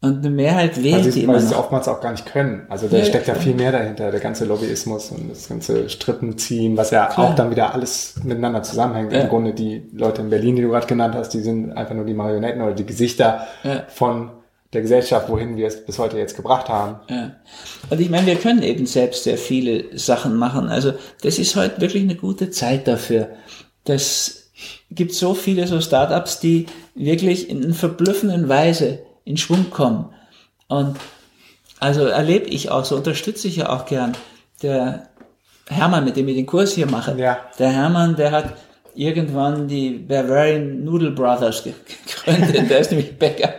[0.03, 1.61] Und eine Mehrheit Weil wählt die sie, immer weil sie es noch.
[1.61, 2.67] oftmals auch gar nicht können.
[2.69, 3.45] Also da Ja, steckt ja klar.
[3.45, 7.73] viel mehr dahinter, der ganze Lobbyismus und das ganze Strippenziehen, was ja auch dann wieder
[7.73, 9.13] alles miteinander zusammenhängt.
[9.13, 9.21] Ja.
[9.21, 12.05] Im Grunde die Leute in Berlin, die du gerade genannt hast, die sind einfach nur
[12.05, 13.85] die Marionetten oder die Gesichter Ja.
[13.89, 14.31] von
[14.73, 16.97] der Gesellschaft, wohin wir es bis heute jetzt gebracht haben.
[17.09, 17.33] Ja.
[17.91, 20.69] Und ich meine, wir können eben selbst sehr viele Sachen machen.
[20.69, 23.29] Also das ist heute wirklich eine gute Zeit dafür.
[23.85, 24.51] Das
[24.91, 30.11] gibt so viele so Startups, die wirklich in verblüffenden Weise in Schwung kommen.
[30.69, 30.97] Und
[31.81, 34.13] also erlebe ich auch, so unterstütze ich ja auch gern.
[34.63, 35.09] Der
[35.69, 37.39] Hermann, mit dem ich den Kurs hier mache, Ja.
[37.59, 38.55] der Hermann, der hat
[38.95, 41.73] irgendwann die Bavarian Noodle Brothers ge-
[42.27, 42.71] gegründet.
[42.71, 43.55] der ist nämlich Bäcker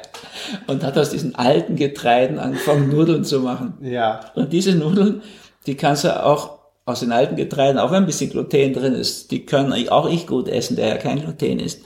[0.67, 3.73] und hat aus diesen alten Getreiden angefangen, Nudeln zu machen.
[3.81, 5.21] Ja, Und diese Nudeln,
[5.65, 9.31] die kannst du auch aus den alten Getreiden, auch wenn ein bisschen Gluten drin ist,
[9.31, 11.81] die können auch ich gut essen, der ja kein Gluten ist.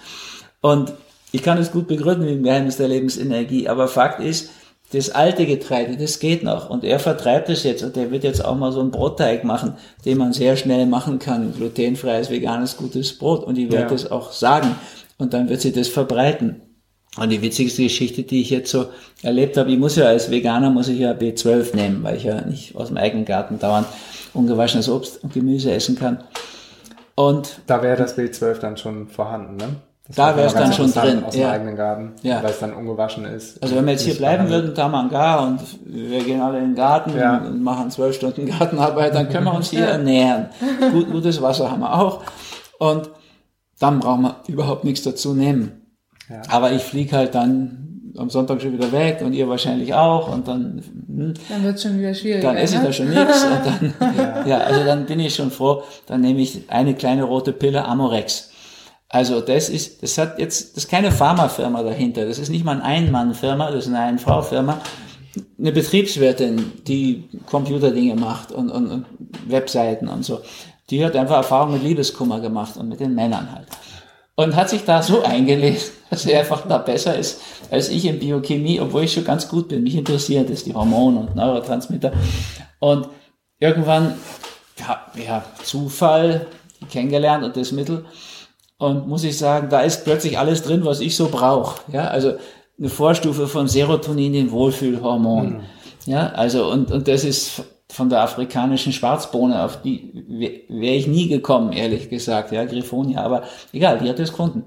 [0.60, 0.94] Und
[1.38, 4.50] ich kann es gut begründen dem Geheimnis der Lebensenergie, aber Fakt ist,
[4.92, 6.68] das alte Getreide, das geht noch.
[6.72, 9.76] Und er vertreibt es jetzt und der wird jetzt auch mal so einen Brotteig machen,
[10.04, 11.54] den man sehr schnell machen kann.
[11.54, 13.44] Glutenfreies, veganes, gutes Brot.
[13.44, 13.88] Und die wird Ja.
[13.88, 14.76] das auch sagen.
[15.20, 16.62] Und dann wird sie das verbreiten.
[17.18, 18.86] Und die witzigste Geschichte, die ich jetzt so
[19.22, 22.42] erlebt habe, ich muss ja als Veganer, muss ich ja B12 nehmen, weil ich ja
[22.42, 23.88] nicht aus dem eigenen Garten dauernd
[24.34, 26.24] ungewaschenes Obst und Gemüse essen kann.
[27.16, 29.76] Und da wäre das B12 dann schon vorhanden, ne?
[30.08, 31.52] Das Da wär's ganz dann schon drin, Aus dem ja.
[31.52, 32.42] eigenen Garten, Ja.
[32.42, 33.62] weil es dann ungewaschen ist.
[33.62, 37.18] also wenn wir jetzt hier bleiben würden, Tamangar und wir gehen alle in den Garten
[37.18, 37.38] Ja.
[37.40, 40.46] und machen zwölf Stunden Gartenarbeit, dann können wir uns hier ernähren.
[40.94, 42.22] Gut, gutes Wasser haben wir auch.
[42.80, 43.10] Und
[43.80, 45.82] dann brauchen wir überhaupt nichts dazu nehmen.
[46.30, 46.42] Ja.
[46.50, 47.84] Aber ich fliege halt dann
[48.18, 51.84] am Sonntag schon wieder weg und ihr wahrscheinlich auch und dann hm, Dann wird es
[51.84, 52.42] schon wieder schwierig.
[52.42, 52.88] dann esse ich ne?
[52.88, 54.14] da schon nichts und dann,
[54.48, 54.58] ja.
[54.60, 58.50] also dann bin ich schon froh, dann nehme ich eine kleine rote Pille Amorex.
[59.10, 62.74] Also das ist, das hat jetzt, das ist keine Pharmafirma dahinter, das ist nicht mal
[62.74, 64.82] eine Ein-Mann-Firma, das ist eine Ein-Frau-Firma.
[65.58, 69.06] eine Betriebswirtin, die Computerdinge macht und, und, und
[69.48, 70.42] Webseiten und so.
[70.90, 73.68] Die hat einfach Erfahrung mit Liebeskummer gemacht und mit den Männern halt.
[74.36, 77.42] Und hat sich da so eingelesen, dass er einfach da besser ist
[77.72, 79.84] als ich in Biochemie, obwohl ich schon ganz gut bin.
[79.84, 82.14] Mich interessiert es, die Hormone und Neurotransmitter.
[82.80, 83.08] Und
[83.60, 84.16] irgendwann,
[84.80, 86.48] ja, ja Zufall,
[86.90, 88.06] kennengelernt und das Mittel.
[88.80, 91.82] Und muss ich sagen, da ist plötzlich alles drin, was ich so brauche.
[91.92, 92.34] Ja, also
[92.78, 95.50] eine Vorstufe von Serotonin, den Wohlfühlhormon.
[95.50, 95.60] Mhm.
[96.06, 101.28] Ja, also und, und das ist von der afrikanischen Schwarzbohne, auf die wäre ich nie
[101.28, 104.66] gekommen, ehrlich gesagt, ja, Griffonia, aber egal, die hat es gefunden.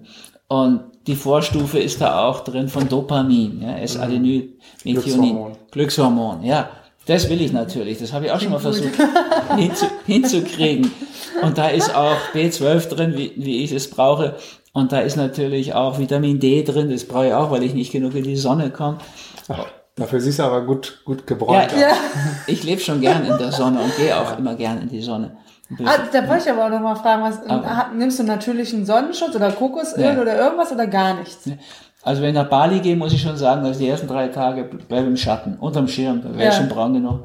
[0.48, 5.52] Und die Vorstufe ist da auch drin von Dopamin, ja, S-Adenylmethionin, Glückshormon.
[5.70, 6.68] Glückshormon, ja.
[7.10, 8.92] Das will ich natürlich, das habe ich auch schon mal versucht
[9.56, 10.92] hinzu, hinzukriegen.
[11.42, 14.36] Und da ist auch B12 drin, wie, wie ich es brauche.
[14.72, 17.90] Und da ist natürlich auch Vitamin D drin, das brauche ich auch, weil ich nicht
[17.90, 18.98] genug in die Sonne komme.
[19.96, 21.72] Dafür siehst du aber gut, gut gebräunt.
[21.72, 21.94] Ja, ja.
[22.46, 25.36] Ich lebe schon gern in der Sonne und gehe auch immer gern in die Sonne.
[25.84, 29.34] Ah, da wollte ich aber auch noch mal fragen, was, aber, nimmst du natürlichen Sonnenschutz
[29.34, 30.20] oder Kokosöl ja.
[30.20, 31.50] oder irgendwas oder gar nichts?
[32.02, 34.64] Also wenn ich nach Bali gehe, muss ich schon sagen, dass die ersten drei Tage
[34.64, 36.52] bleibe im Schatten, unterm Schirm, da wäre ja.
[36.52, 37.24] schon braun genug.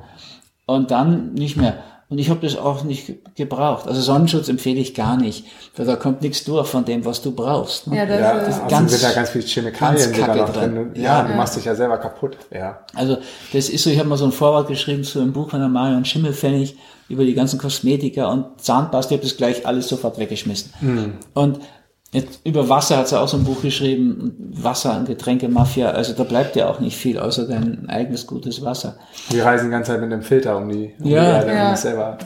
[0.66, 1.76] Und dann nicht mehr.
[2.08, 3.88] Und ich habe das auch nicht gebraucht.
[3.88, 7.32] Also Sonnenschutz empfehle ich gar nicht, weil da kommt nichts durch von dem, was du
[7.32, 7.88] brauchst.
[7.88, 7.98] Ne?
[7.98, 10.92] Ja, das, ja, das ist ganz, sind da ganz viele Chemikalien ganz noch drin.
[10.94, 12.38] Ja, ja, du machst dich ja selber kaputt.
[12.52, 12.82] Ja.
[12.94, 13.18] Also
[13.54, 15.70] das ist so, ich habe mal so ein Vorwort geschrieben zu einem Buch von der
[15.70, 16.78] Marion Schimmelfennig
[17.10, 20.74] über die ganzen Kosmetika und Zahnpasta, ich habe das gleich alles sofort weggeschmissen.
[20.82, 21.14] Mhm.
[21.34, 21.60] Und
[22.12, 25.90] Jetzt, über Wasser hat sie auch so ein Buch geschrieben, Wasser und Getränke Mafia.
[25.90, 28.98] Also da bleibt ja auch nicht viel, außer dein eigenes gutes Wasser.
[29.30, 31.68] Wir reisen die ganze Zeit mit einem Filter um die, um ja, die Erde, ja.
[31.68, 32.18] um es selber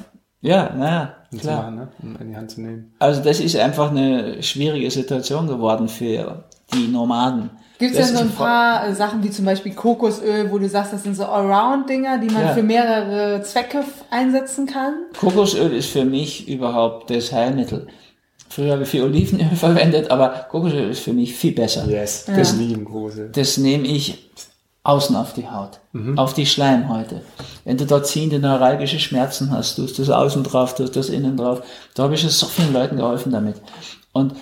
[0.41, 1.63] ja, naja, klar.
[1.63, 1.87] Machen, ne?
[2.01, 2.93] um in die Hand zu nehmen.
[2.99, 7.49] Also das ist einfach eine schwierige Situation geworden für die Nomaden.
[7.77, 10.93] Gibt es denn so ein paar äh, Sachen wie zum Beispiel Kokosöl, wo du sagst,
[10.93, 12.53] das sind so Allround-Dinger, die man ja.
[12.53, 14.93] für mehrere Zwecke einsetzen kann?
[15.17, 17.87] Kokosöl ist für mich überhaupt das Heilmittel.
[18.49, 21.87] Früher habe ich viel Olivenöl verwendet, aber Kokosöl ist für mich viel besser.
[21.87, 22.35] Yes, ja.
[22.35, 23.29] das lieben Kokosöl.
[23.31, 24.29] Das nehme ich
[24.83, 26.17] außen auf die Haut, mhm.
[26.17, 27.21] auf die Schleimhäute.
[27.63, 31.37] Wenn du dort ziehende neuralgische Schmerzen hast, tust du das außen drauf, tust das innen
[31.37, 31.61] drauf.
[31.93, 33.57] Da habe ich so vielen Leuten geholfen damit.
[34.13, 34.33] Und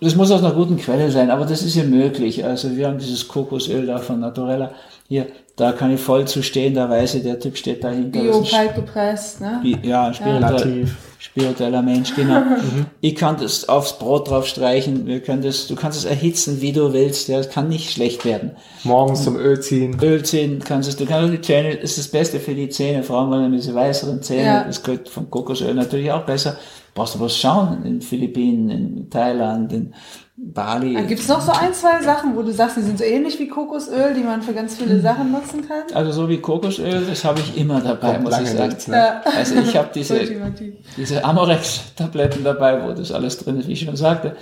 [0.00, 2.44] das muss aus einer guten Quelle sein, aber das ist ja möglich.
[2.44, 4.72] Also wir haben dieses Kokosöl da von Naturella.
[5.08, 8.20] Hier, da kann ich voll zu stehen, da weiß ich, der Typ steht dahinter.
[8.20, 9.60] Bio kalt gepresst, ne?
[9.82, 10.82] Ja, spirituell.
[10.82, 12.40] Ja spiritueller Mensch, genau.
[12.40, 12.86] mhm.
[13.00, 16.72] Ich kann das aufs Brot drauf streichen, wir können das, du kannst es erhitzen, wie
[16.72, 18.52] du willst, ja, es kann nicht schlecht werden.
[18.84, 19.98] Morgens zum Öl ziehen.
[20.00, 23.30] Öl ziehen kannst du, du kannst die Zähne, ist das Beste für die Zähne, Frauen
[23.30, 24.64] wollen diese weißeren Zähne, ja.
[24.64, 26.56] das gehört vom Kokosöl natürlich auch besser.
[26.94, 29.94] Brauchst du was schauen, in Philippinen, in Thailand, in
[30.40, 30.96] Bali.
[30.96, 33.40] Ah, Gibt es noch so ein, zwei Sachen, wo du sagst, die sind so ähnlich
[33.40, 35.02] wie Kokosöl, die man für ganz viele hm.
[35.02, 35.82] Sachen nutzen kann?
[35.94, 38.68] Also so wie Kokosöl, das habe ich immer dabei, Kommt muss ich sagen.
[38.68, 39.20] Nichts, ne?
[39.36, 40.20] Also ich habe diese,
[40.96, 44.36] diese Amorex-Tabletten dabei, wo das alles drin ist, wie ich schon sagte.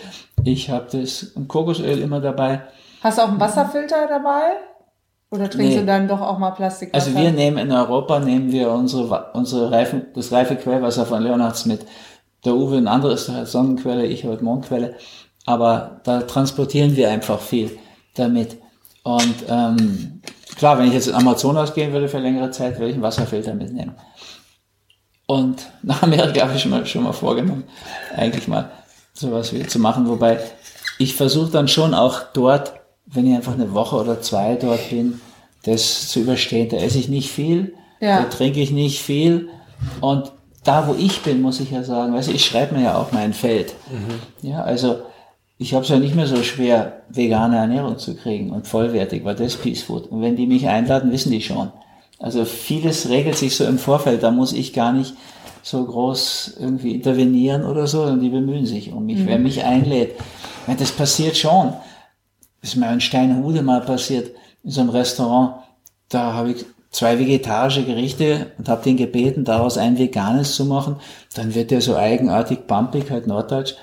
[0.45, 2.63] Ich habe das Kokosöl immer dabei.
[3.03, 4.59] Hast du auch einen Wasserfilter dabei?
[5.31, 5.81] Oder trinkst nee.
[5.81, 7.07] du dann doch auch mal Plastikwasser?
[7.07, 11.65] Also wir nehmen in Europa, nehmen wir unsere, unsere Reifen, das reife Quellwasser von Leonards
[11.65, 11.87] mit.
[12.45, 14.95] Der Uwe ein anderes Sonnenquelle, ich heute Mondquelle
[15.47, 17.79] aber da transportieren wir einfach viel
[18.15, 18.59] damit.
[19.05, 20.21] Und ähm,
[20.57, 23.55] klar, wenn ich jetzt in Amazonas gehen würde für längere Zeit, würde ich einen Wasserfilter
[23.55, 23.95] mitnehmen.
[25.27, 27.65] Und nach Amerika habe ich schon mal, schon mal vorgenommen,
[28.15, 28.71] eigentlich mal
[29.15, 30.09] sowas wieder zu machen.
[30.09, 30.41] Wobei
[30.99, 32.75] ich versuche dann schon auch dort,
[33.07, 35.21] wenn ich einfach eine Woche oder zwei dort bin,
[35.65, 36.69] das zu überstehen.
[36.69, 38.23] Da esse ich nicht viel, ja.
[38.23, 39.49] da trinke ich nicht viel.
[40.01, 40.33] Und
[40.65, 43.13] da, wo ich bin, muss ich ja sagen, weißt du, ich schreibe mir ja auch
[43.13, 43.75] mein Feld.
[43.91, 44.49] Mhm.
[44.49, 45.03] Ja, also
[45.59, 49.35] ich habe es ja nicht mehr so schwer, vegane Ernährung zu kriegen und vollwertig, weil
[49.35, 50.11] das Peace Food.
[50.11, 51.73] Und wenn die mich einladen, wissen die schon.
[52.19, 55.15] Also vieles regelt sich so im Vorfeld, da muss ich gar nicht
[55.63, 59.19] so groß irgendwie intervenieren oder so, sondern die bemühen sich um mich.
[59.19, 59.27] Mhm.
[59.27, 60.15] Wer mich einlädt,
[60.79, 61.73] das passiert schon.
[62.61, 64.31] Das ist mir in Steinhude mal passiert,
[64.63, 65.57] in so einem Restaurant.
[66.09, 70.97] Da habe ich zwei vegetarische Gerichte und habe den gebeten, daraus ein veganes zu machen.
[71.35, 73.75] Dann wird der so eigenartig pumpig, halt norddeutsch.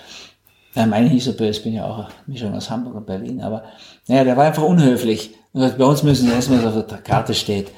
[0.75, 3.41] Ja, meine ich nicht so böse, ich bin ja auch Mischung aus Hamburg und Berlin,
[3.41, 3.63] aber
[4.07, 5.35] naja, der war einfach unhöflich.
[5.53, 7.71] Und sagt, bei uns müssen Sie erstmal, was auf der Karte steht.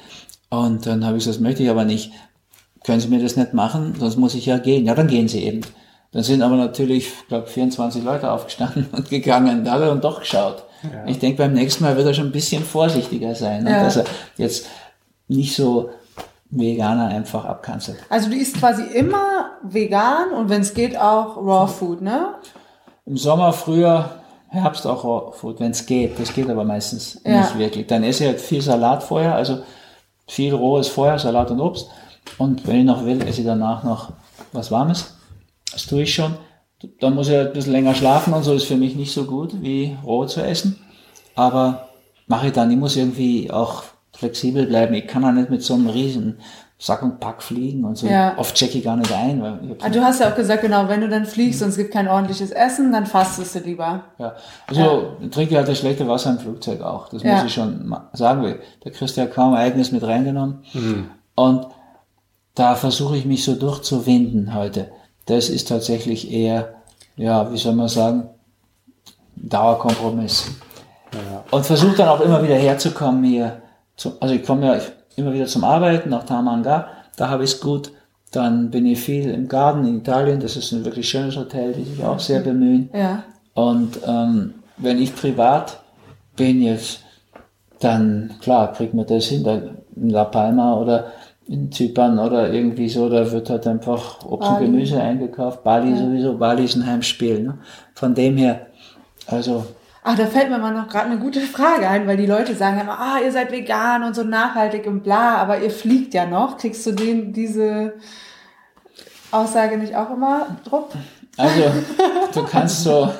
[0.48, 2.12] Und dann habe ich gesagt, das möchte ich aber nicht.
[2.84, 3.94] Können Sie mir das nicht machen?
[3.98, 4.86] Sonst muss ich ja gehen.
[4.86, 5.60] Ja, dann gehen Sie eben.
[6.12, 10.20] Dann sind aber natürlich, ich glaube, 24 Leute aufgestanden und gegangen und alle und doch
[10.20, 10.64] geschaut.
[10.82, 11.04] Ja.
[11.06, 13.70] Ich denke, beim nächsten Mal wird er schon ein bisschen vorsichtiger sein, ne?
[13.70, 13.84] ja.
[13.84, 14.04] dass er
[14.36, 14.66] jetzt
[15.28, 15.90] nicht so
[16.50, 17.98] Veganer einfach abkanzelt.
[18.08, 22.34] Also du isst quasi immer vegan und wenn es geht auch Raw Food, ne?
[23.06, 24.10] Im Sommer, früher,
[24.48, 26.18] Herbst auch Food, wenn es geht.
[26.18, 27.40] Das geht aber meistens ja.
[27.40, 27.86] nicht wirklich.
[27.86, 29.60] Dann esse ich halt viel Salat vorher, also
[30.26, 31.88] viel rohes vorher, Salat und Obst.
[32.38, 34.12] Und wenn ich noch will, esse ich danach noch
[34.52, 35.16] was Warmes.
[35.72, 36.36] Das tue ich schon.
[37.00, 39.62] Dann muss ich ein bisschen länger schlafen und so ist für mich nicht so gut,
[39.62, 40.78] wie roh zu essen.
[41.34, 41.88] Aber
[42.26, 42.70] mache ich dann.
[42.70, 44.94] Ich muss irgendwie auch flexibel bleiben.
[44.94, 46.40] Ich kann auch nicht mit so einem riesen
[46.78, 48.06] Sack und Pack fliegen und so.
[48.06, 48.36] Ja.
[48.36, 49.40] Oft checke ich gar nicht ein.
[49.40, 51.76] Weil ich Ah, du hast ja auch gesagt, genau, wenn du dann fliegst und es
[51.78, 54.02] gibt kein ordentliches Essen, dann fastest du lieber.
[54.18, 54.34] Ja,
[54.66, 57.08] also trinke ich halt das schlechte Wasser im Flugzeug auch.
[57.08, 57.36] Das Ja.
[57.36, 60.58] muss ich schon sagen, weil da kriegst du ja kaum Eigenes mit reingenommen.
[61.34, 61.66] Und
[62.54, 64.90] da versuche ich mich so durchzuwinden heute.
[65.24, 66.74] Das ist tatsächlich eher,
[67.16, 68.28] ja, wie soll man sagen,
[69.36, 70.50] Dauerkompromiss.
[71.50, 73.62] Und versuche dann auch immer wieder herzukommen hier.
[73.96, 74.80] Zu, also ich komme ja
[75.16, 77.92] immer wieder zum Arbeiten nach Tamanga, da habe ich es gut.
[78.32, 81.84] Dann bin ich viel im Garten in Italien, das ist ein wirklich schönes Hotel, die
[81.84, 82.90] sich auch sehr bemühen.
[82.92, 83.22] Ja.
[83.54, 85.80] Und ähm, wenn ich privat
[86.36, 87.00] bin jetzt,
[87.80, 89.60] dann klar, kriegt man das hin, da
[89.96, 91.12] in La Palma oder
[91.48, 94.58] in Zypern oder irgendwie so, da wird halt einfach Obst und.
[94.58, 95.62] Gemüse eingekauft.
[95.62, 97.42] Bali sowieso, Bali ist ein Heimspiel.
[97.42, 97.58] Ne?
[97.94, 98.66] Von dem her,
[99.26, 99.64] also
[100.08, 102.78] Ach, da fällt mir mal noch gerade eine gute Frage ein, weil die Leute sagen
[102.78, 106.58] immer, ah, ihr seid vegan und so nachhaltig und bla, aber ihr fliegt ja noch.
[106.58, 107.94] Kriegst du den, diese
[109.32, 110.94] Aussage nicht auch immer drupp?
[111.36, 111.72] Also,
[112.34, 113.12] du kannst so,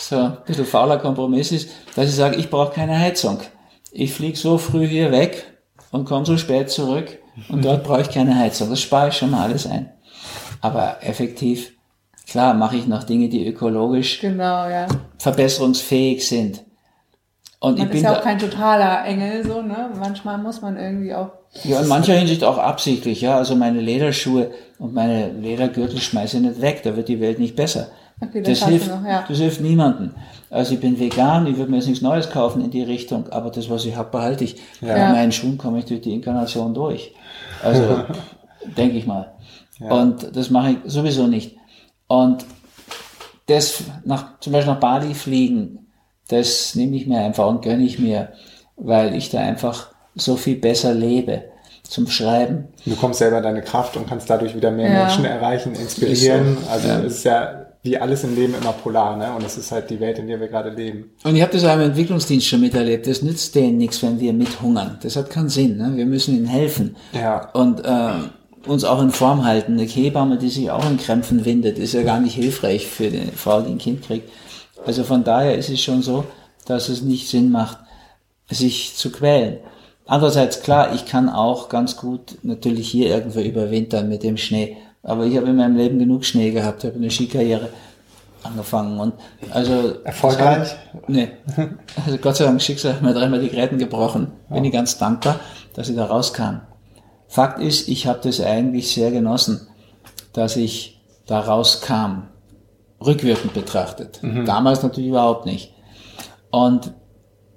[0.00, 3.38] so ein bisschen fauler Kompromiss ist, dass ich sage, ich brauche keine Heizung.
[3.92, 5.46] Ich fliege so früh hier weg
[5.92, 8.68] und komme so spät zurück und dort brauche ich keine Heizung.
[8.68, 9.92] Das spare ich schon mal alles ein.
[10.60, 11.77] Aber effektiv,
[12.28, 14.86] klar, mache ich noch Dinge, die ökologisch Genau, ja.
[15.18, 16.64] verbesserungsfähig sind.
[17.60, 19.90] Und Man ich bin ist ja da, auch kein totaler Engel, so, ne?
[19.98, 21.30] Manchmal muss man irgendwie auch.
[21.64, 23.36] Ja, in mancher Hinsicht auch absichtlich, ja.
[23.36, 27.56] Also meine Lederschuhe und meine Ledergürtel schmeiße ich nicht weg, da wird die Welt nicht
[27.56, 27.88] besser.
[28.20, 29.24] Okay, das das, hilft, noch, ja.
[29.26, 30.12] das hilft niemandem.
[30.50, 33.50] Also ich bin vegan, ich würde mir jetzt nichts Neues kaufen in die Richtung, aber
[33.50, 34.56] das, was ich habe, behalte ich.
[34.80, 35.06] Ja.
[35.06, 37.12] Mit meinen Schuhen komme ich durch die Inkarnation durch.
[37.62, 38.04] Also,
[38.76, 39.32] denke ich mal.
[39.80, 41.57] Und das mache ich sowieso nicht.
[42.08, 42.44] Und
[43.46, 45.86] das nach, zum Beispiel nach Bali fliegen,
[46.28, 48.32] das nehme ich mir einfach und gönne ich mir,
[48.76, 51.44] weil ich da einfach so viel besser lebe
[51.84, 52.68] zum Schreiben.
[52.84, 55.00] Du kommst selber in deine Kraft und kannst dadurch wieder mehr Ja.
[55.04, 56.58] Menschen erreichen, inspirieren.
[56.62, 56.70] So.
[56.70, 56.98] Also Ja.
[57.00, 59.32] es ist ja wie alles im Leben immer polar, ne?
[59.34, 61.12] Und es ist halt die Welt, in der wir gerade leben.
[61.24, 63.06] Und ich habe das auch im Entwicklungsdienst schon miterlebt.
[63.06, 64.98] Das nützt denen nichts, wenn wir mithungern.
[65.02, 65.76] Das hat keinen Sinn.
[65.78, 65.92] Ne?
[65.94, 66.96] Wir müssen ihnen helfen.
[67.12, 67.48] Ja.
[67.52, 68.10] Und äh,
[68.68, 69.72] uns auch in Form halten.
[69.72, 73.30] Eine Hebamme, die sich auch in Krämpfen windet, ist ja gar nicht hilfreich für die
[73.34, 74.30] Frau, die ein Kind kriegt.
[74.86, 76.24] Also von daher ist es schon so,
[76.66, 77.78] dass es nicht Sinn macht,
[78.50, 79.58] sich zu quälen.
[80.06, 84.76] Andererseits, klar, ich kann auch ganz gut natürlich hier irgendwo überwintern mit dem Schnee.
[85.02, 87.68] Aber ich habe in meinem Leben genug Schnee gehabt, habe eine Skikarriere
[88.42, 89.14] angefangen und
[89.50, 90.76] also Erfolgreich?
[91.08, 91.28] Nee.
[92.04, 94.32] Also Gott sei Dank, Schicksal hat mir dreimal die Gräten gebrochen.
[94.48, 95.40] Bin ich ganz dankbar,
[95.74, 96.60] dass ich da rauskam.
[97.28, 99.68] Fakt ist, ich habe das eigentlich sehr genossen,
[100.32, 102.24] dass ich da rauskam.
[103.04, 104.18] Rückwirkend betrachtet.
[104.44, 105.72] Damals natürlich überhaupt nicht.
[106.50, 106.92] Und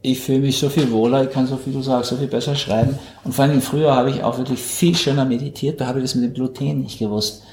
[0.04, 2.56] ich fühle mich so viel wohler, ich kann so viel, du sagst, so viel besser
[2.56, 3.00] schreiben.
[3.24, 6.16] Und vor allem früher habe ich auch wirklich viel schöner meditiert, da habe ich das
[6.16, 7.44] mit dem Gluten nicht gewusst.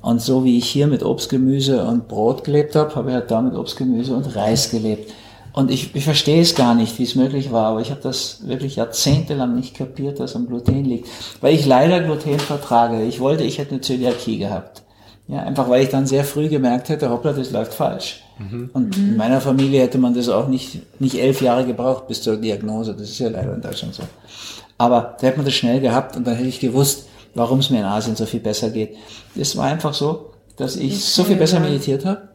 [0.00, 3.30] Und so wie ich hier mit Obst, Gemüse und Brot gelebt habe, habe ich halt
[3.30, 5.12] da mit Obst, Gemüse und Reis gelebt.
[5.54, 8.46] Und ich, ich verstehe es gar nicht, wie es möglich war, aber ich habe das
[8.46, 11.08] wirklich jahrzehntelang nicht kapiert, dass am Gluten liegt.
[11.40, 13.04] Weil ich leider Gluten vertrage.
[13.04, 14.82] Ich wollte, ich hätte eine Zöliakie gehabt.
[15.28, 18.22] Ja, einfach weil ich dann sehr früh gemerkt hätte, hoppla, das läuft falsch.
[18.72, 22.36] Und in meiner Familie hätte man das auch nicht, nicht elf Jahre gebraucht bis zur
[22.36, 22.92] Diagnose.
[22.92, 24.02] Das ist ja leider in Deutschland so.
[24.76, 27.78] Aber da hätte man das schnell gehabt und dann hätte ich gewusst, warum es mir
[27.78, 28.96] in Asien so viel besser geht.
[29.36, 32.28] Es war einfach so, dass ich so viel besser meditiert habe,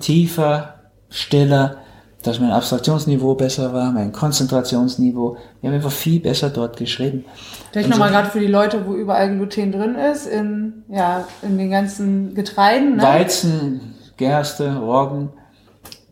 [0.00, 0.74] tiefer,
[1.10, 1.76] stiller,
[2.22, 5.36] dass mein Abstraktionsniveau besser war, mein Konzentrationsniveau.
[5.60, 7.24] Wir haben einfach viel besser dort geschrieben.
[7.72, 11.26] Vielleicht Und so- nochmal gerade für die Leute, wo überall Gluten drin ist, in, ja,
[11.42, 13.02] in den ganzen Getreiden, ne?
[13.02, 15.30] Weizen, Gerste, Roggen.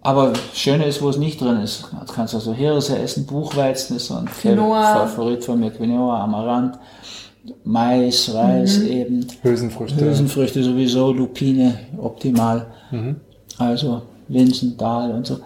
[0.02, 1.82] Aber das Schöne ist, wo es nicht drin ist.
[1.92, 5.06] Du kannst also Hirse essen, Buchweizen ist so ein Quinoa.
[5.06, 6.78] Favorit von mir, Quinoa, Amaranth,
[7.64, 8.86] Mais, Reis Mhm.
[8.86, 10.02] eben, Hülsenfrüchte.
[10.04, 12.66] Hülsenfrüchte sowieso, Lupine optimal.
[13.58, 15.40] Also Linsen, Dahl und so.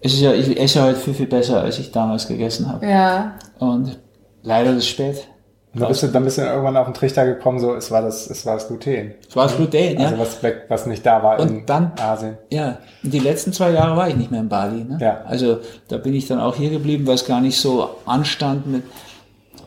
[0.00, 2.86] Es ist ja, ich esse heute viel, viel besser, als ich damals gegessen habe.
[2.86, 3.98] Ja, Und
[4.42, 5.26] leider ist es spät.
[5.74, 8.00] Und dann bist, du, dann bist du irgendwann auf den Trichter gekommen, so es war
[8.00, 9.14] das, es war das Gluten.
[9.28, 10.06] Es war das Gluten, ja.
[10.06, 12.38] Also was weg, was nicht da war Und in dann- Asien.
[12.50, 14.84] Ja, und die letzten zwei Jahre war ich nicht mehr in Bali.
[14.84, 14.98] Ne?
[15.00, 15.20] Ja.
[15.26, 18.82] Also da bin ich dann auch hier geblieben, weil es gar nicht so anstand mit,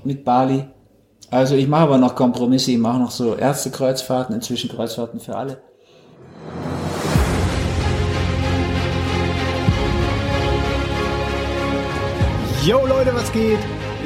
[0.04, 0.66] mit Bali.
[1.30, 5.58] Also ich mache aber noch Kompromisse, ich mache noch so Ärztekreuzfahrten, inzwischen Kreuzfahrten für alle.
[12.64, 13.58] Yo Leute, was geht?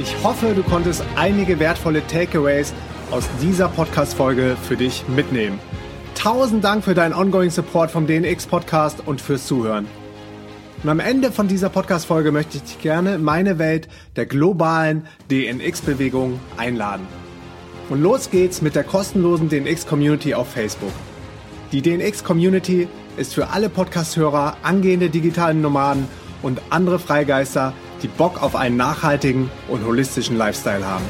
[0.01, 2.73] Ich hoffe, du konntest einige wertvolle Takeaways
[3.11, 5.59] aus dieser Podcast-Folge für dich mitnehmen.
[6.15, 9.87] Tausend Dank für deinen ongoing Support vom DNX Podcast und fürs Zuhören.
[10.81, 15.05] Und am Ende von dieser Podcast-Folge möchte ich dich gerne in meine Welt der globalen
[15.29, 17.05] DNX-Bewegung einladen.
[17.89, 20.93] Und los geht's mit der kostenlosen DNX-Community auf Facebook.
[21.73, 22.87] Die DNX-Community
[23.17, 26.07] ist für alle Podcast-Hörer, angehende digitalen Nomaden
[26.41, 27.73] und andere Freigeister,
[28.05, 31.05] die Bock auf einen nachhaltigen und holistischen Lifestyle haben.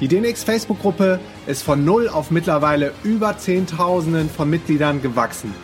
[0.00, 5.54] Die DNX Facebook-Gruppe ist von null auf mittlerweile über Zehntausenden von Mitgliedern gewachsen.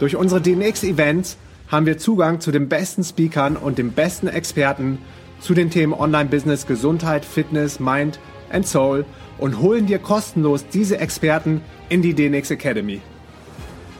[0.00, 1.36] Durch unsere DNX Events
[1.68, 4.98] haben wir Zugang zu den besten Speakern und den besten Experten
[5.40, 8.18] zu den Themen Online-Business, Gesundheit, Fitness, Mind
[8.50, 9.04] and Soul
[9.38, 13.00] und holen dir kostenlos diese Experten in die DNX Academy.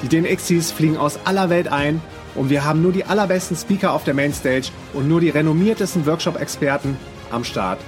[0.03, 2.01] Die DNXs fliegen aus aller Welt ein
[2.35, 6.97] und wir haben nur die allerbesten Speaker auf der Mainstage und nur die renommiertesten Workshop-Experten
[7.31, 7.79] am Start.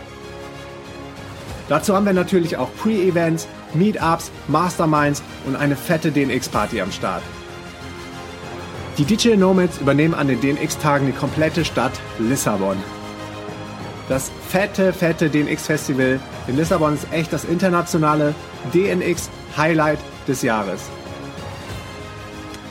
[1.69, 7.23] Dazu haben wir natürlich auch Pre-Events, Meetups, Masterminds und eine fette DNX-Party am Start.
[8.99, 12.77] Die Digital Nomads übernehmen an den DNX-Tagen die komplette Stadt Lissabon.
[14.09, 18.35] Das fette, fette DNX-Festival in Lissabon ist echt das internationale
[18.73, 20.81] DNX-Highlight des Jahres.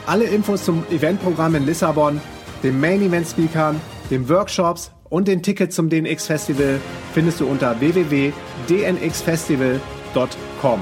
[0.06, 2.20] Alle Infos zum Eventprogramm in Lissabon,
[2.62, 3.80] den Main-Event-Speakern,
[4.10, 6.80] den Workshops und den Tickets zum DNX-Festival
[7.14, 10.80] findest du unter www.dnxfestival.com.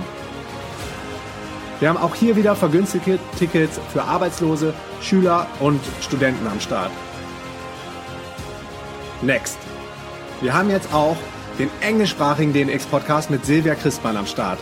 [1.80, 6.90] Wir haben auch hier wieder vergünstigte Tickets für Arbeitslose, Schüler und Studenten am Start.
[9.22, 9.69] Next.
[10.40, 11.16] Wir haben jetzt auch
[11.58, 14.60] den englischsprachigen DNX-Podcast mit Silvia Christmann am Start.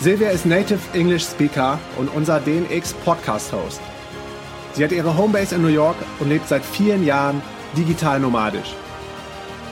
[0.00, 3.80] Silvia ist Native English Speaker und unser DNX Podcast Host.
[4.74, 7.40] Sie hat ihre Homebase in New York und lebt seit vielen Jahren
[7.74, 8.74] digital nomadisch.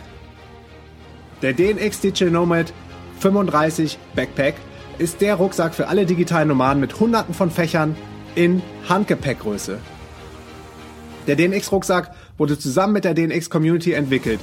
[1.41, 2.73] Der DNX Digital Nomad
[3.19, 4.55] 35 Backpack
[4.97, 7.95] ist der Rucksack für alle digitalen Nomaden mit hunderten von Fächern
[8.35, 9.79] in Handgepäckgröße.
[11.25, 14.41] Der DNX-Rucksack wurde zusammen mit der DNX-Community entwickelt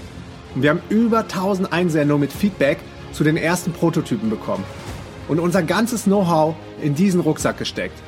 [0.55, 2.79] und wir haben über 1000 Einsendungen mit Feedback
[3.13, 4.65] zu den ersten Prototypen bekommen
[5.29, 7.99] und unser ganzes Know-how in diesen Rucksack gesteckt.